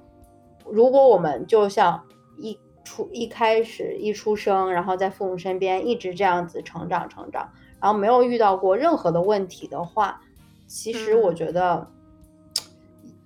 [0.66, 2.02] 如果我们就像
[2.38, 10.22] 一出一开始一出生，然后在父母身边一直这样子成长成长，然后没有遇到过任何的问题的话。
[10.66, 11.86] 其实我觉得，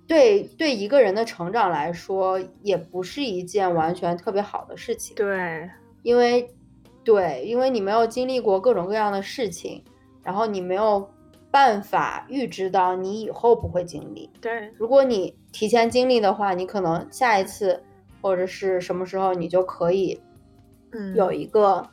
[0.08, 5.14] 对对一个人的成长来说，也不是一件完全特别好的事情。
[5.14, 5.70] 对，
[6.02, 6.50] 因为
[7.04, 9.84] 对，因为你没有经历过各种各样的事情，
[10.24, 11.08] 然后你没有
[11.54, 14.28] 办法预知到你以后不会经历。
[14.40, 17.80] 对，如果你提前经历的话，你可能下一次
[18.20, 20.20] 或者是什么时候，你就可以，
[20.90, 21.88] 嗯，有一个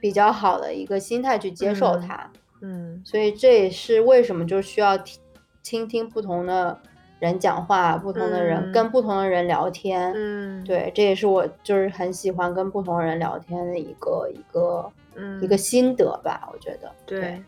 [0.00, 2.30] 比较好的一个心态去接受它。
[2.62, 5.20] 嗯，所以这也是为什么就需要听
[5.62, 6.80] 倾听不同的
[7.18, 10.10] 人讲话，不同的人跟不同的人聊天。
[10.16, 16.90] 嗯，对，这也是我就是很喜欢跟不同人聊天的一个一个嗯一个心得吧，我觉得。
[17.04, 17.42] 对，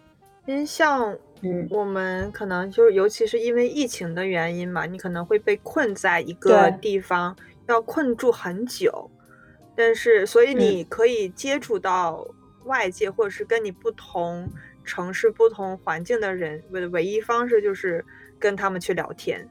[0.47, 7.37] 因为像嗯我们可能就是，尤其是因为疫情的原因嘛，你可能会被困在一个地方，
[7.67, 9.11] 要困住很久。
[9.77, 12.27] 但是，所以你可以接触到
[12.65, 14.49] 外界，或者是跟你不同
[14.85, 18.03] 城市、不同环境的人，唯唯一方式就是
[18.39, 19.47] 跟他们去聊天，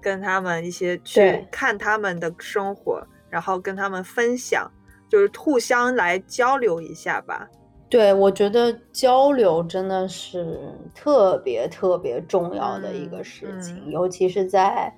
[0.00, 4.70] 跟他们一些去看他们的生活，然后跟他们分享，
[5.08, 7.48] 就是互相来交流一下吧。
[7.96, 13.90] 对，我觉得交流真的是特别特别重要的一个嗯事情，嗯。
[13.90, 14.92] 尤其是在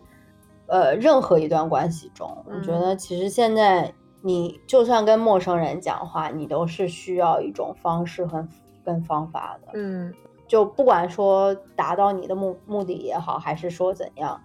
[0.67, 2.81] 呃任何一段关系中，我觉嗯。
[2.81, 8.45] 得其实现在你就算跟陌生人讲话，你都是需要一种方式和
[8.85, 9.69] 跟方法的。
[9.75, 10.13] 嗯。
[10.49, 14.41] 就不管说达到你的目目的也好，还是说怎样，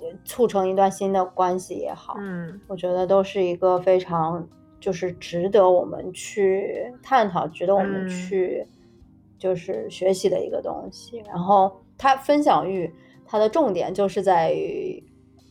[0.00, 2.60] 呃促成一段新的关系也好，嗯。
[2.66, 4.48] 我觉得都是一个非常
[4.84, 8.66] 就是值得我们去探讨、值得我们嗯去
[9.38, 11.24] 就是学习的一个东西。
[11.26, 12.92] 然后它分享欲，
[13.24, 15.02] 它的重点就是在于，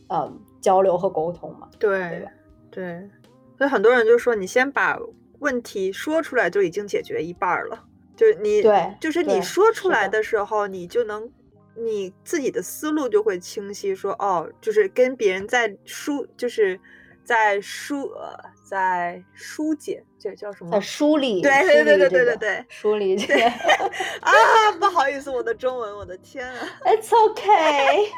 [0.06, 1.68] 嗯，交流和沟通嘛。
[1.80, 2.30] 对吧
[2.70, 3.10] 对，
[3.58, 4.96] 所以很多人就说，你先把
[5.40, 7.84] 问题说出来，就已经解决一半儿了。
[8.14, 11.28] 就是你，对就是你说出来的的时候，你就能，
[11.76, 13.96] 你自己的思路就会清晰。
[13.96, 16.78] 说哦，就是跟别人在疏，就是
[17.24, 20.70] 在疏，呃，在疏解，这叫什么？
[20.70, 23.46] 在梳理，对梳对对对对对对梳理这个
[24.20, 24.32] 啊，
[24.78, 28.10] 不好意思，我的中文，我的天啊！，It's okay。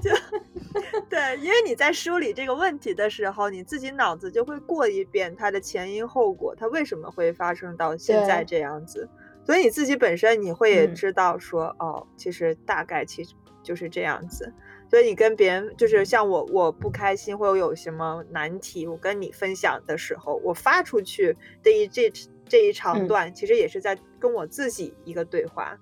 [1.08, 9.08] 对，因为你在梳理这个问题的时候，你自己脑子就会过一遍它的前因后果，它为什么会发生到现在这样子，
[9.44, 14.52] 所以你自己本身你会也嗯知道说，哦，其实大概其实就是这样子。
[14.92, 22.12] 所以你跟别人就是像我，我不开心或者有什么难题，我跟你分享的时候，我发出去的一这
[22.46, 25.74] 这一长嗯段，其实也是在跟我自己一个对话。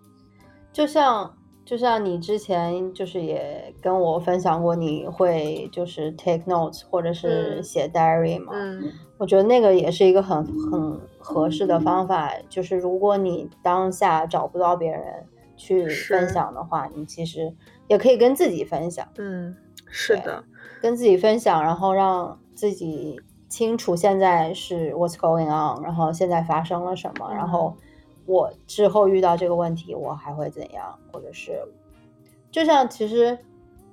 [0.73, 8.53] 就像就像你之前就是也跟我分享过，你会就是 take notes 或者是嗯写 diary 嘛？
[8.55, 12.33] 嗯我觉得那个也是一个很很合适的方法。
[12.49, 15.03] 就是如果你当下找不到别人
[15.57, 17.53] 去分享的话，你其实
[17.91, 19.57] 也可以跟自己分享，嗯，
[19.89, 20.45] 是的，
[20.81, 27.77] 跟自己分享，然后让自己清楚现在是 what's going on，然后现在发生了什么，然后
[28.27, 31.61] 我之后遇到这个问题我还会怎样，或者是
[32.53, 33.37] 就像其实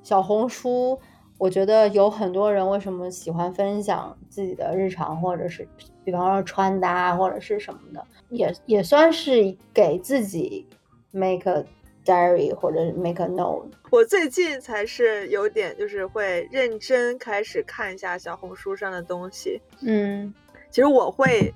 [0.03, 0.99] 小红书，
[1.39, 5.67] 我觉得有很多人为什么喜欢分享自己的日常，或者是
[6.03, 10.67] 比方说穿搭或者是什么的，也也算是给自己
[11.09, 11.65] make a
[12.07, 13.69] diary 或者 make a note。
[13.91, 19.61] 我最近才是有点就是会认真开始看一下小红书上的东西。
[19.81, 20.33] 嗯
[20.69, 21.53] 其实我会，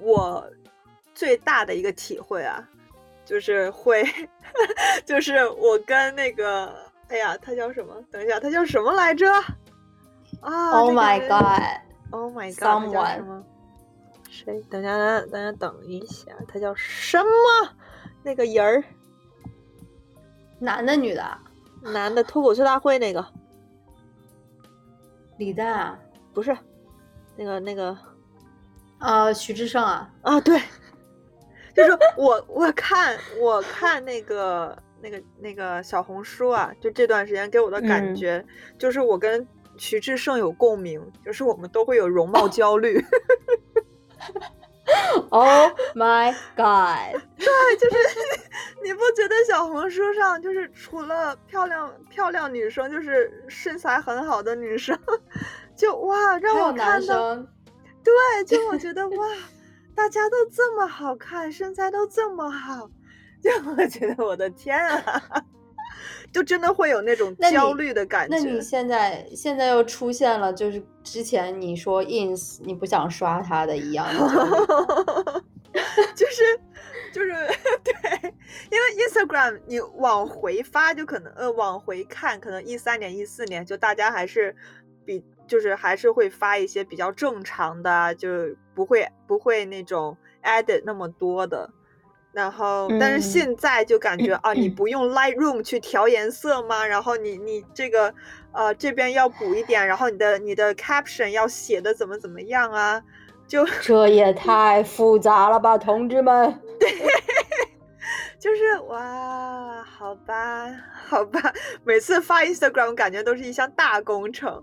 [0.00, 0.44] 我
[1.14, 2.68] 最大的一个体会啊，
[3.24, 4.04] 就是会，
[5.04, 6.74] 就是我跟那个，
[7.08, 7.94] 哎呀，他叫什么？
[8.10, 9.30] 等一下，他叫什么来着？
[10.40, 12.60] 啊，Oh my god！！Oh my god！
[12.60, 13.44] 他叫什么？
[14.30, 14.60] 谁？
[14.70, 17.70] 等一下，等一下，等一下，他叫什么？
[18.22, 18.84] 那个人儿，
[20.60, 21.42] 男的女的啊？
[21.82, 23.26] 男的，脱口秀大会那个，
[25.38, 25.98] 李诞啊？
[26.34, 26.56] 不是，
[27.36, 27.96] 那个那个。
[28.98, 30.12] 啊，徐志胜啊？
[30.20, 30.60] 啊，对，
[31.74, 38.44] 就是我我看我看那个那个那个小红书啊，就这段时间给我的感嗯觉，
[38.78, 39.48] 就是我跟
[39.78, 43.02] 徐志胜有共鸣，就是我们都会有容貌焦虑。
[45.30, 47.20] Oh my god！
[47.38, 47.46] 对，
[47.78, 47.96] 就是
[48.82, 54.98] 你不觉得小红书上就是除了漂亮漂亮女生，就是身材很好的女生，
[55.76, 57.36] 就哇让我看到。
[58.02, 59.26] 对，就我觉得哇，
[59.94, 62.88] 大家都这么好看，身材都这么好，
[63.42, 65.22] 就我觉得我的天啊，
[66.32, 68.36] 就真的会有那种焦虑的感觉。
[68.36, 74.06] 那你现在现在又出现了，就是之前你说 ins 你不想刷它的一样
[76.14, 76.60] 就是
[77.12, 77.32] 就是
[77.82, 77.94] 对，
[78.70, 84.54] 因为 Instagram 你往回发就可能呃往回看，可能一三年、一四年就大家还是
[85.04, 88.28] 比就是还是会发一些比较正常的啊，就
[88.74, 91.68] 不会不会那种 edit 那么多的。
[92.32, 96.86] 然后，但是嗯现在就感觉、啊，你不用 Lightroom 去调颜色吗？
[96.86, 98.14] 然后你你这个
[98.52, 103.02] 呃这边要补一点，然后你的你的 caption 要写的怎么怎么样啊？
[103.48, 106.60] 就这也 太复杂了吧，同志们！
[108.40, 111.52] 就是哇，好吧，好吧，
[111.84, 114.62] 每次发 Instagram 感觉都是一项大工程，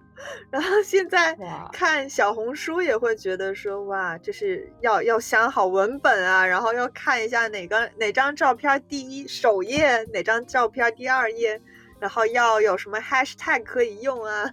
[0.49, 1.37] 然后现在
[1.71, 11.61] 看小红书也会觉得说哇，这是要要想好文本啊，然后要看一下哪个哪张照片第一首页，哪张照片第二页，
[11.99, 14.49] 然后要有什么 hashtag 可以用啊。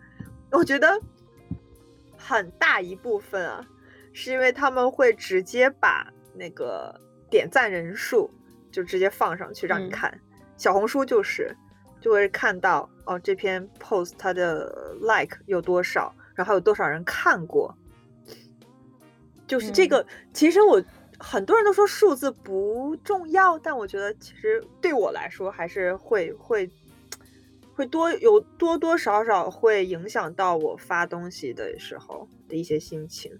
[0.50, 0.98] 我觉得
[2.16, 3.62] 很大一部分啊，
[4.14, 6.98] 是因为他们会直接把那个
[7.28, 8.30] 点赞人数。
[8.72, 10.18] 就直接放上去让你看，
[10.56, 11.54] 小红书就是
[12.00, 17.72] 就会看到哦，这篇 post 它的 like 有多少，然后有多少人看过，
[19.46, 20.04] 就是这个。
[20.32, 20.82] 其实我
[21.18, 26.68] 很多人都说数字不重要，但我觉得其实对我来说还是会会
[27.74, 33.30] 会多有多多少少会影响到我发东西的时候的一些心情，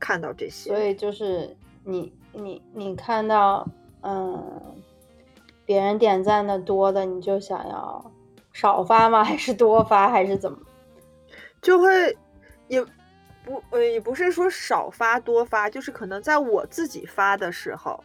[0.00, 0.70] 看到这些。
[0.70, 3.68] 所以就是你你你看到。
[4.02, 4.82] 嗯，
[5.64, 8.12] 别人点赞的多的，你就想要
[8.52, 9.24] 少发吗？
[9.24, 10.08] 还是多发？
[10.08, 10.58] 还是怎么？
[11.60, 12.16] 就会
[12.68, 12.80] 也
[13.44, 18.02] 不呃，也不是说少发多发，就是可能在我自己发的时候，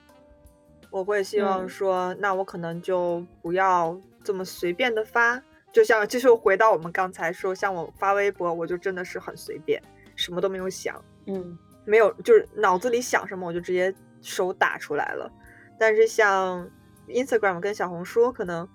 [0.90, 5.42] 我会希望说，那我可能就不要这么随便的发。
[5.72, 9.82] 就像 就是回到我们刚才说，像我发微博，我就真的是很随便，
[10.16, 15.32] 什么都没有想，嗯，没有就是脑子里想什么，我就直接手打出来了。
[15.80, 16.70] 但是像
[17.08, 18.68] Instagram 跟小红书，可能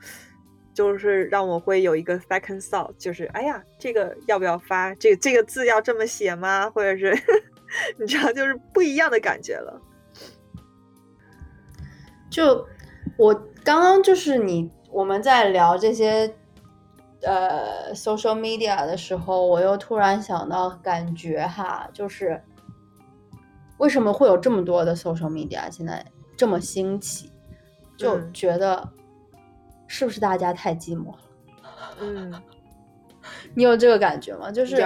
[0.74, 4.94] 就是让我会有一个 second thought，就是哎呀，这个要不要发？
[4.94, 6.70] 这个这个字要这么写吗？
[6.70, 7.16] 或者是
[7.98, 9.80] 你知道，就是不一样的感觉了。
[12.30, 12.66] 就
[13.16, 13.34] 我
[13.64, 16.32] 刚刚就是你我们在聊这些
[17.22, 22.40] 呃 social media 的时候，我又突然想到，感觉哈，就是
[23.78, 26.04] 为什么会有这么多的 social media 现在？
[26.38, 27.32] 这么兴起，
[27.96, 28.88] 就觉得
[29.88, 31.18] 是不是大家太寂寞了？
[32.00, 32.32] 嗯，
[33.54, 34.52] 你有这个感觉吗？
[34.52, 34.76] 就是，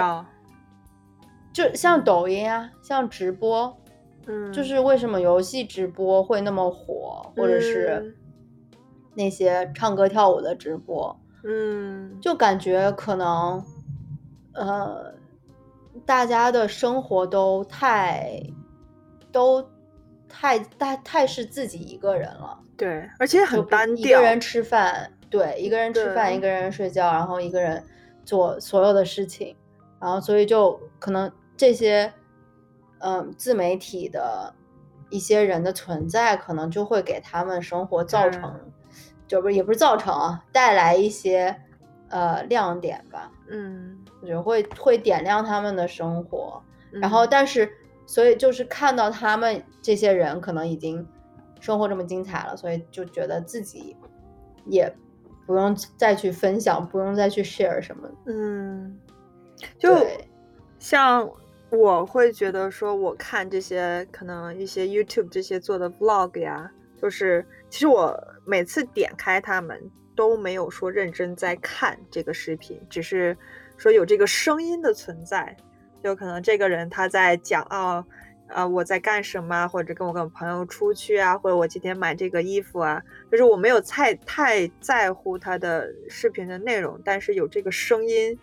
[1.53, 3.77] 就像抖音啊，像直播，
[4.25, 8.17] 嗯，就是为什么游戏直播会那么火，或者是
[9.13, 13.63] 那些唱歌跳舞的直播，嗯，就感觉可能，
[14.53, 15.13] 呃，
[16.03, 18.41] 大家的生活都太
[19.31, 19.63] 都。
[20.35, 24.19] 太太太是自己一个人了，对，而且很单调。
[24.19, 27.81] 一个人吃饭，对，一个人吃饭，一个人睡觉，然后一个人
[28.25, 29.55] 做所有的事情，
[30.01, 32.11] 然后所以就可能这些，
[32.97, 34.51] 嗯，自媒体的
[35.11, 38.59] 一些人的存在，可能就会给他们生活造成，
[39.27, 41.55] 就不是也不是造成啊，带来一些
[42.09, 43.31] 呃亮点吧。
[43.49, 46.59] 嗯，我觉得会会点亮他们的生活，
[46.91, 47.71] 然后但是。
[48.05, 51.05] 所以就是看到他们这些人可能已经
[51.59, 53.95] 生活这么精彩了，所以就觉得自己
[54.65, 54.93] 也
[55.45, 58.09] 不用再去分享，不用再去 share 什么。
[58.25, 58.99] 嗯，
[59.79, 60.05] 就
[60.79, 61.29] 像
[61.69, 66.69] 我会觉得说，我看这些可能一些 YouTube 这些做的 vlog 呀，
[67.01, 69.81] 就是其实我每次点开他们
[70.15, 73.35] 都没有说认真在看这个视频，只是
[73.77, 75.55] 说有这个声音的存在。
[76.03, 78.03] 就可能这个人他在讲啊，
[78.49, 83.01] 呃，我在干什么，或者跟我跟我朋友出去啊，或者我今天买这个衣服啊，
[83.31, 88.37] 就是我没有太太在乎他的视频的内容，但是有这个声音，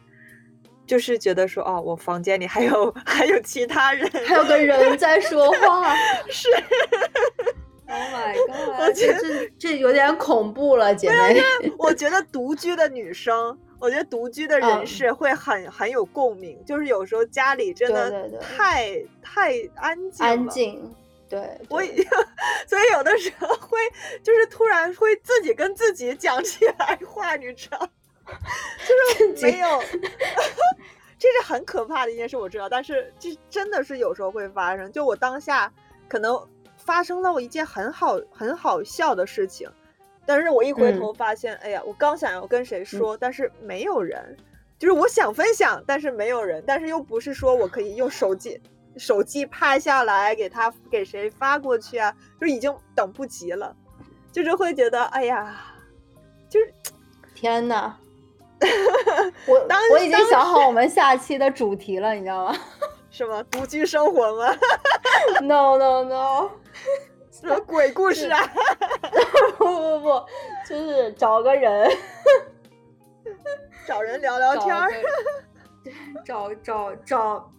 [0.87, 5.95] 就是觉得说哦，我房间里还有还有其他人，还有个人在说话，
[6.31, 6.49] 是
[7.87, 11.43] ，Oh my god，我觉得这这有点恐怖了，姐妹，
[11.77, 13.59] 我觉得独居的女生。
[13.81, 20.95] 我觉得独居的人士会很很有共鸣，就是有时候家里真的太太安静安静，
[21.29, 22.05] 对，我已经
[22.69, 23.79] 所以有的时候会
[24.23, 27.79] 就是突然会自己跟自己讲起来话，你知道，
[28.87, 29.83] 就是没有，
[31.19, 34.93] 这是很可怕的一件事，我知道，但是这真的是有时候会发生。
[34.93, 35.73] 就我当下
[36.07, 36.39] 可能
[36.77, 39.71] 发生了我一件很好很好笑的事情。
[40.33, 44.37] 但是我一回头发现，哎呀，我刚想要跟谁说，但是没有人，
[44.79, 48.63] 就是我想分享，但是没有人，但是又不是说我可以用手机
[48.97, 53.75] 手机拍下来给他给谁发过去啊，就已经等不及了，
[54.31, 55.61] 就是会觉得，哎呀，
[56.49, 56.73] 就是
[57.35, 57.99] 天哪，
[59.49, 62.57] 我我已经想好我们下期的主题了，你知道吗？
[63.11, 64.57] 什么独居生活吗
[65.43, 66.51] ？No No No。
[67.41, 68.39] 什么鬼故事啊？
[69.57, 70.27] 不不不，
[70.69, 71.91] 就是找个人，
[73.87, 74.91] 找人聊聊天儿。
[76.25, 77.51] 找找找，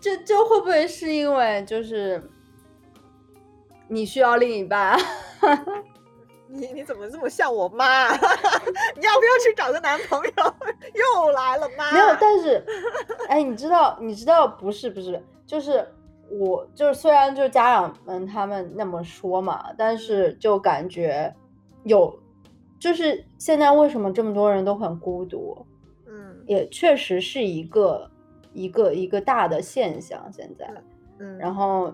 [0.00, 2.22] 这这会不会是因为就是
[3.88, 4.96] 你需要另一半？
[6.46, 8.08] 你你怎么这么像我妈？
[8.94, 10.54] 你要不要去找个男朋友？
[10.94, 11.92] 又来了妈。
[11.92, 12.64] 没有，但是，
[13.28, 15.86] 哎，你知道，你知道，不是不是，就是
[16.30, 21.34] 我就是虽然就是家长们他们那么说嘛，但是就感觉
[21.84, 22.16] 有，
[22.78, 25.66] 就是现在为什么这么多人都很孤独？
[26.06, 28.10] 嗯，也确实是一个
[28.52, 30.20] 一个一个大的现象。
[30.32, 30.70] 现在，
[31.18, 31.92] 嗯，然后，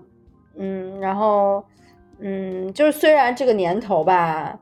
[0.55, 1.63] 嗯，然后。
[2.19, 4.59] 嗯，就是虽然这个年头吧，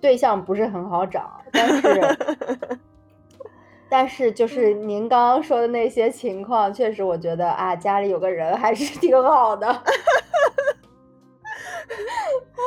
[0.00, 2.00] 对象不是很好找，但是，
[3.88, 9.66] 但是就是您刚刚说的那些情况，确实我觉得啊，家里有个人还是挺好的。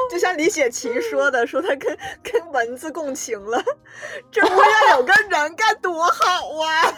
[0.09, 3.63] 就像李雪琴说的，说她跟跟蚊子共情了，
[4.31, 6.23] 这我要有个人该多好
[6.63, 6.91] 啊，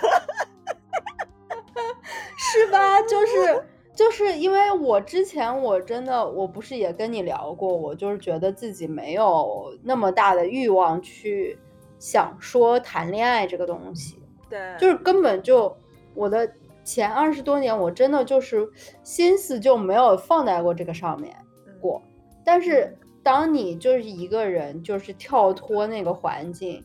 [2.37, 3.01] 是吧？
[3.01, 3.63] 就是。
[3.95, 11.55] 就是因为我之前我真的我不是也跟你聊过，我就是觉得自己没有那么大的欲望去
[12.03, 15.73] 想说谈恋爱这个东西，对，就是根本就
[16.13, 16.51] 我的
[16.83, 18.69] 前二十多年，我真的就是
[19.03, 21.33] 心思就没有放在过这个上面
[21.79, 22.01] 过。
[22.43, 22.93] 但是
[23.23, 26.83] 当你就是一个人，就是跳脱那个环境，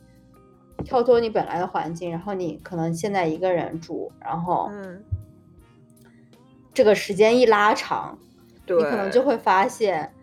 [0.84, 5.02] 跳脱你本来的环境，然后你可能现在一个人住，然后嗯。
[6.72, 8.16] 这个时间一拉长，
[8.68, 10.14] 你可能就会发现，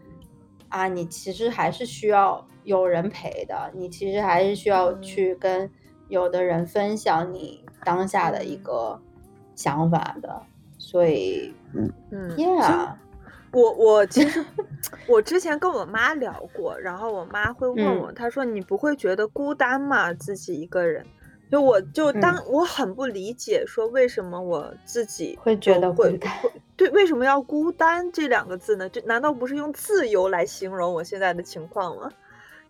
[0.69, 5.72] 啊，你其实还是需要有人陪的，你其实还是需要去跟
[6.09, 8.99] 有的人分享你当下的一个
[9.55, 10.41] 想法的。
[10.78, 12.89] 所以，嗯嗯，Yeah，
[13.53, 14.43] 我我其实
[15.07, 20.13] 我之前跟我妈聊过，然后我妈会问我，她说你不会觉得孤单吗？
[20.13, 21.05] 自己一个人。
[21.51, 28.89] 就我就当我很不理解，说为什么我自己会觉得会会对为什么要孤单这两个字呢？
[28.89, 32.11] 这难道不是用自由来形容我现在的情况吗？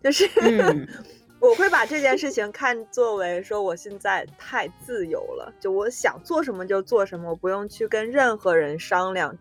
[0.06, 0.88] 就是
[1.40, 9.36] 我会把这件事情看作为说我现在太自由了，就我想做什么就做什么，我不用去跟任何人商量，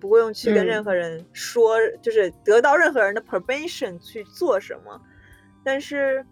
[0.00, 4.98] 不用去跟任何人说，就是得到任何人的 permission 去做什么，
[5.62, 6.24] 但是。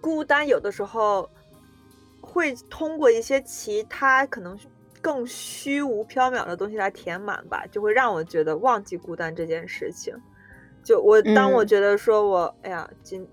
[0.00, 1.30] 孤单有的时候
[2.20, 4.58] 会通过一些其他可能
[5.00, 10.12] 更虚无缥缈的东西来填满吧，就会让我觉得忘记孤单这件事情。
[10.82, 13.26] 就我当我觉得说我哎呀，今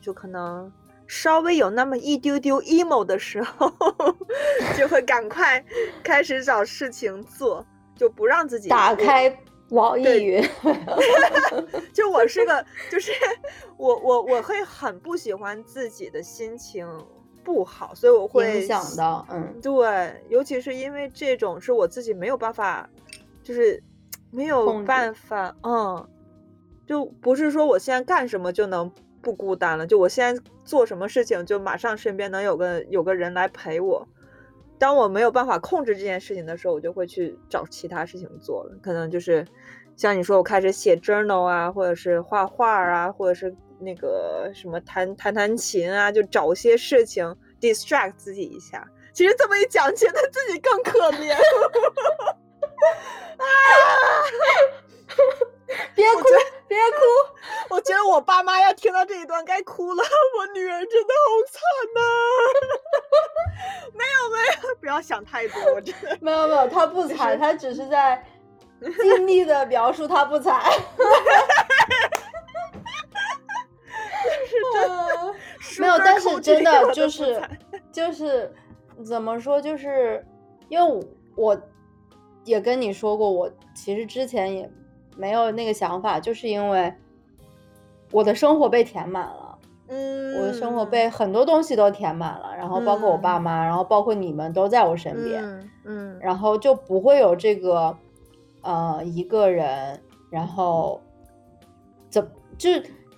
[0.00, 0.70] 就可能
[1.06, 3.72] 稍微有那么一丢丢 emo 的时候，
[4.76, 5.64] 就会赶快
[6.02, 7.64] 开始找事情做，
[7.96, 9.36] 就不让自己打开。
[9.70, 10.46] 网易云，
[11.94, 13.10] 就我是个，就是
[13.78, 16.86] 我我我会很不喜欢自己的心情
[17.42, 22.86] 不好，所以我会影响到，嗯，对，尤其是因为这种是我自己没有办法，
[23.42, 23.82] 就是
[24.30, 26.06] 没有办法，嗯，
[26.86, 34.06] 就不是说我现在干什么就能不孤单了，就我现在做什么事情就马上身边能有个有个人来陪我。
[34.78, 38.76] 当我没有办法控制这件事情的时候，我就会去找其他事情做了。
[38.82, 39.46] 可能就是
[39.96, 47.24] 像你说，我开始写 journal 啊，或者是画画啊，或者是那个什么弹弹弹琴啊，就找些事情
[47.60, 48.84] distract 自己一下。
[49.12, 51.32] 其实这么一讲，觉得自己更可怜。
[53.36, 53.46] 啊！
[55.94, 56.22] 别哭，
[56.68, 56.96] 别哭！
[57.74, 60.02] 我觉得我爸妈要听到这一段该哭了。
[60.38, 61.60] 我女儿真的好惨
[61.94, 62.00] 呐！
[63.94, 68.24] 没有没有，不要想太多，我真的 没有没有，她不惨，她只是在
[68.80, 70.62] 尽力的描述她不惨。
[75.60, 77.42] 是没有，但是真的就是
[77.90, 78.54] 就是
[79.06, 80.24] 怎么说，就是
[80.68, 81.06] 因为
[81.36, 81.58] 我
[82.44, 84.70] 也跟你说过，我其实之前也。
[85.16, 86.92] 没有那个想法，就是因为
[88.10, 89.58] 我的生活被填满了，
[89.88, 97.96] 嗯，我的生活被很多东西都填满了，然后包括我爸妈，然后包括你们都在我身边，嗯，然后就不会有这个
[98.62, 100.00] 呃一个人，
[100.30, 101.00] 然后
[102.10, 102.26] 怎
[102.58, 102.70] 就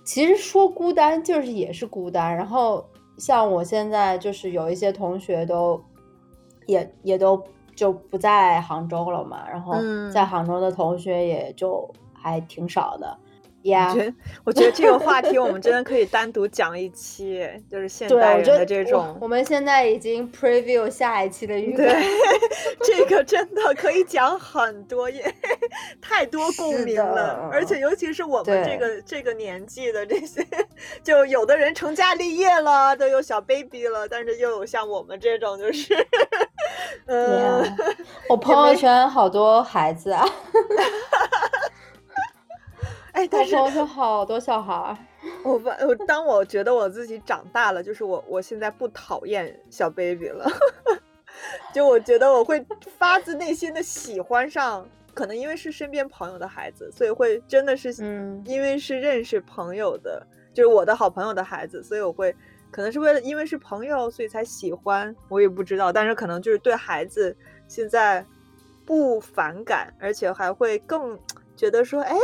[0.03, 2.85] 其实说孤单就是也是孤单，然后
[3.17, 5.83] 像我现在就是有一些同学都
[6.67, 7.43] 也也都。
[7.75, 9.75] 就不在杭州了嘛，然后
[10.11, 13.17] 在杭州的同学也就还挺少的。
[13.67, 14.13] 我觉得，
[14.45, 19.17] 我觉得这个话题我们真的可以单独讲一期，就是现代人的这种。
[19.19, 21.77] 我们现在已经 preview 下一期的预告。
[21.83, 22.03] 对，
[22.85, 25.23] 这个真的可以讲很多，也
[25.99, 27.49] 太多共鸣了。
[27.51, 30.45] 而且尤其是我们这个这个年纪的这些，
[31.01, 35.95] 就有的人成家立业了，都有小 baby 了，但是又有像我们这种，就是，
[37.07, 37.77] 嗯，
[38.29, 40.25] 我朋友圈好多孩子啊。
[43.13, 44.97] 哎， 哎，但是我朋友圈好多小孩儿。
[45.43, 50.47] 我发我当我觉得我自己长大了，就是我我现在不讨厌小 baby 了，
[51.73, 52.63] 就我觉得我会
[52.97, 62.35] 发自内心的喜欢上，可能因为是身边朋友的孩子，所以会真的是，嗯，因为是认识朋友的，就是我的好朋友的孩子，所以我会
[62.75, 67.33] 可能是为了因为是朋友，所以才喜欢，我也不知道，但是可能就是对孩子
[67.69, 68.25] 现在
[68.85, 71.17] 不反感，而且还会更
[71.55, 72.17] 觉得说，哎。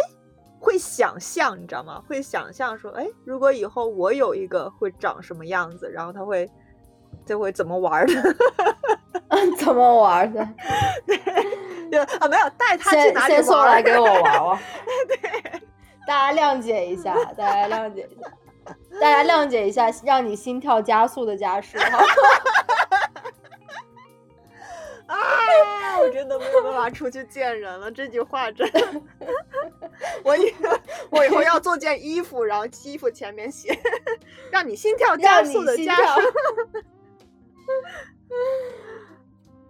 [0.64, 2.04] 会想象，你知道吗？
[2.08, 6.48] 会想象说，哎，如果以后我有一个会长什么样子，然后他会，
[7.26, 8.14] 他会怎么玩的？
[9.58, 10.48] 怎么玩的？
[11.08, 11.18] 对，
[12.20, 14.60] 啊，没有带他去哪里先送来给我玩玩。
[15.10, 15.62] 对，
[16.06, 18.30] 大家谅解一下，大家谅解一下，
[19.02, 21.78] 大家谅解一下，让你心跳加速的家事。
[25.08, 25.18] 啊！
[26.00, 27.92] 我真的没有办法出去见人了。
[27.92, 29.02] 这句话真的，
[30.24, 30.54] 我以
[31.10, 33.78] 我以后要做件衣服，然后衣服前面写
[34.52, 36.22] “让你心跳加速的家事”。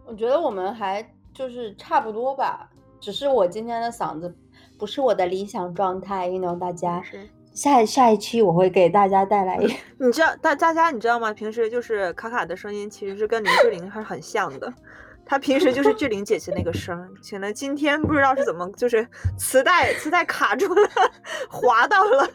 [0.06, 2.70] 我觉得我们还就是差不多吧，
[3.00, 4.34] 只是我今天的嗓子
[4.78, 6.28] 不是我的理想状态。
[6.28, 7.02] ，you know，大家
[7.54, 9.58] 下下一期我会给大家带来。
[10.00, 11.34] 你知道大大家你知道吗？
[11.34, 14.74] 平时就是卡卡的声音其实是跟林志玲还是很像的。
[15.26, 20.90] 她平时就是 志玲姐姐那个声，可能今天不知道是怎么，就是磁带磁带卡住了，
[21.50, 22.30] 滑到了。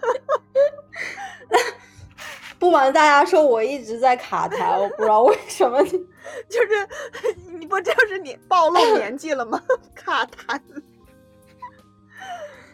[2.58, 5.82] 不瞒大家说，我一直在卡痰，我不知道为什么。
[6.48, 9.60] 就是你不就是你暴露年纪了吗？
[9.94, 10.58] 卡痰。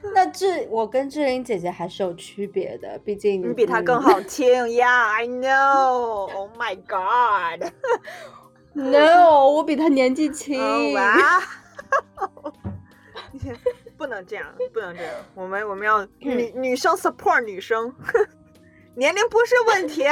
[0.14, 4.64] 那志，我跟志玲姐姐还是有区别的，毕竟你比她更好听。
[4.66, 6.28] Yeah, I know.
[6.34, 7.70] Oh my god.
[8.74, 10.94] No，我比她年纪轻。
[10.94, 11.40] 哇，
[13.96, 15.14] 不能这样，不能这样。
[15.34, 17.94] 我们我们要 女女生 support 女生，
[18.94, 20.04] 年龄不是问题。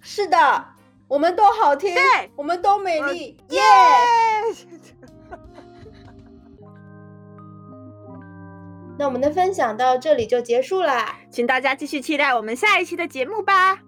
[0.00, 0.64] 是的，
[1.08, 3.60] 我们都好听，对，我们都美丽，耶！
[8.98, 13.78] 那我们的分享到这里就结束啦，请大家继续期待我们下一期的节目吧。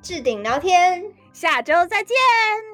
[0.00, 1.04] 置顶聊天。
[1.32, 2.71] 下周再见。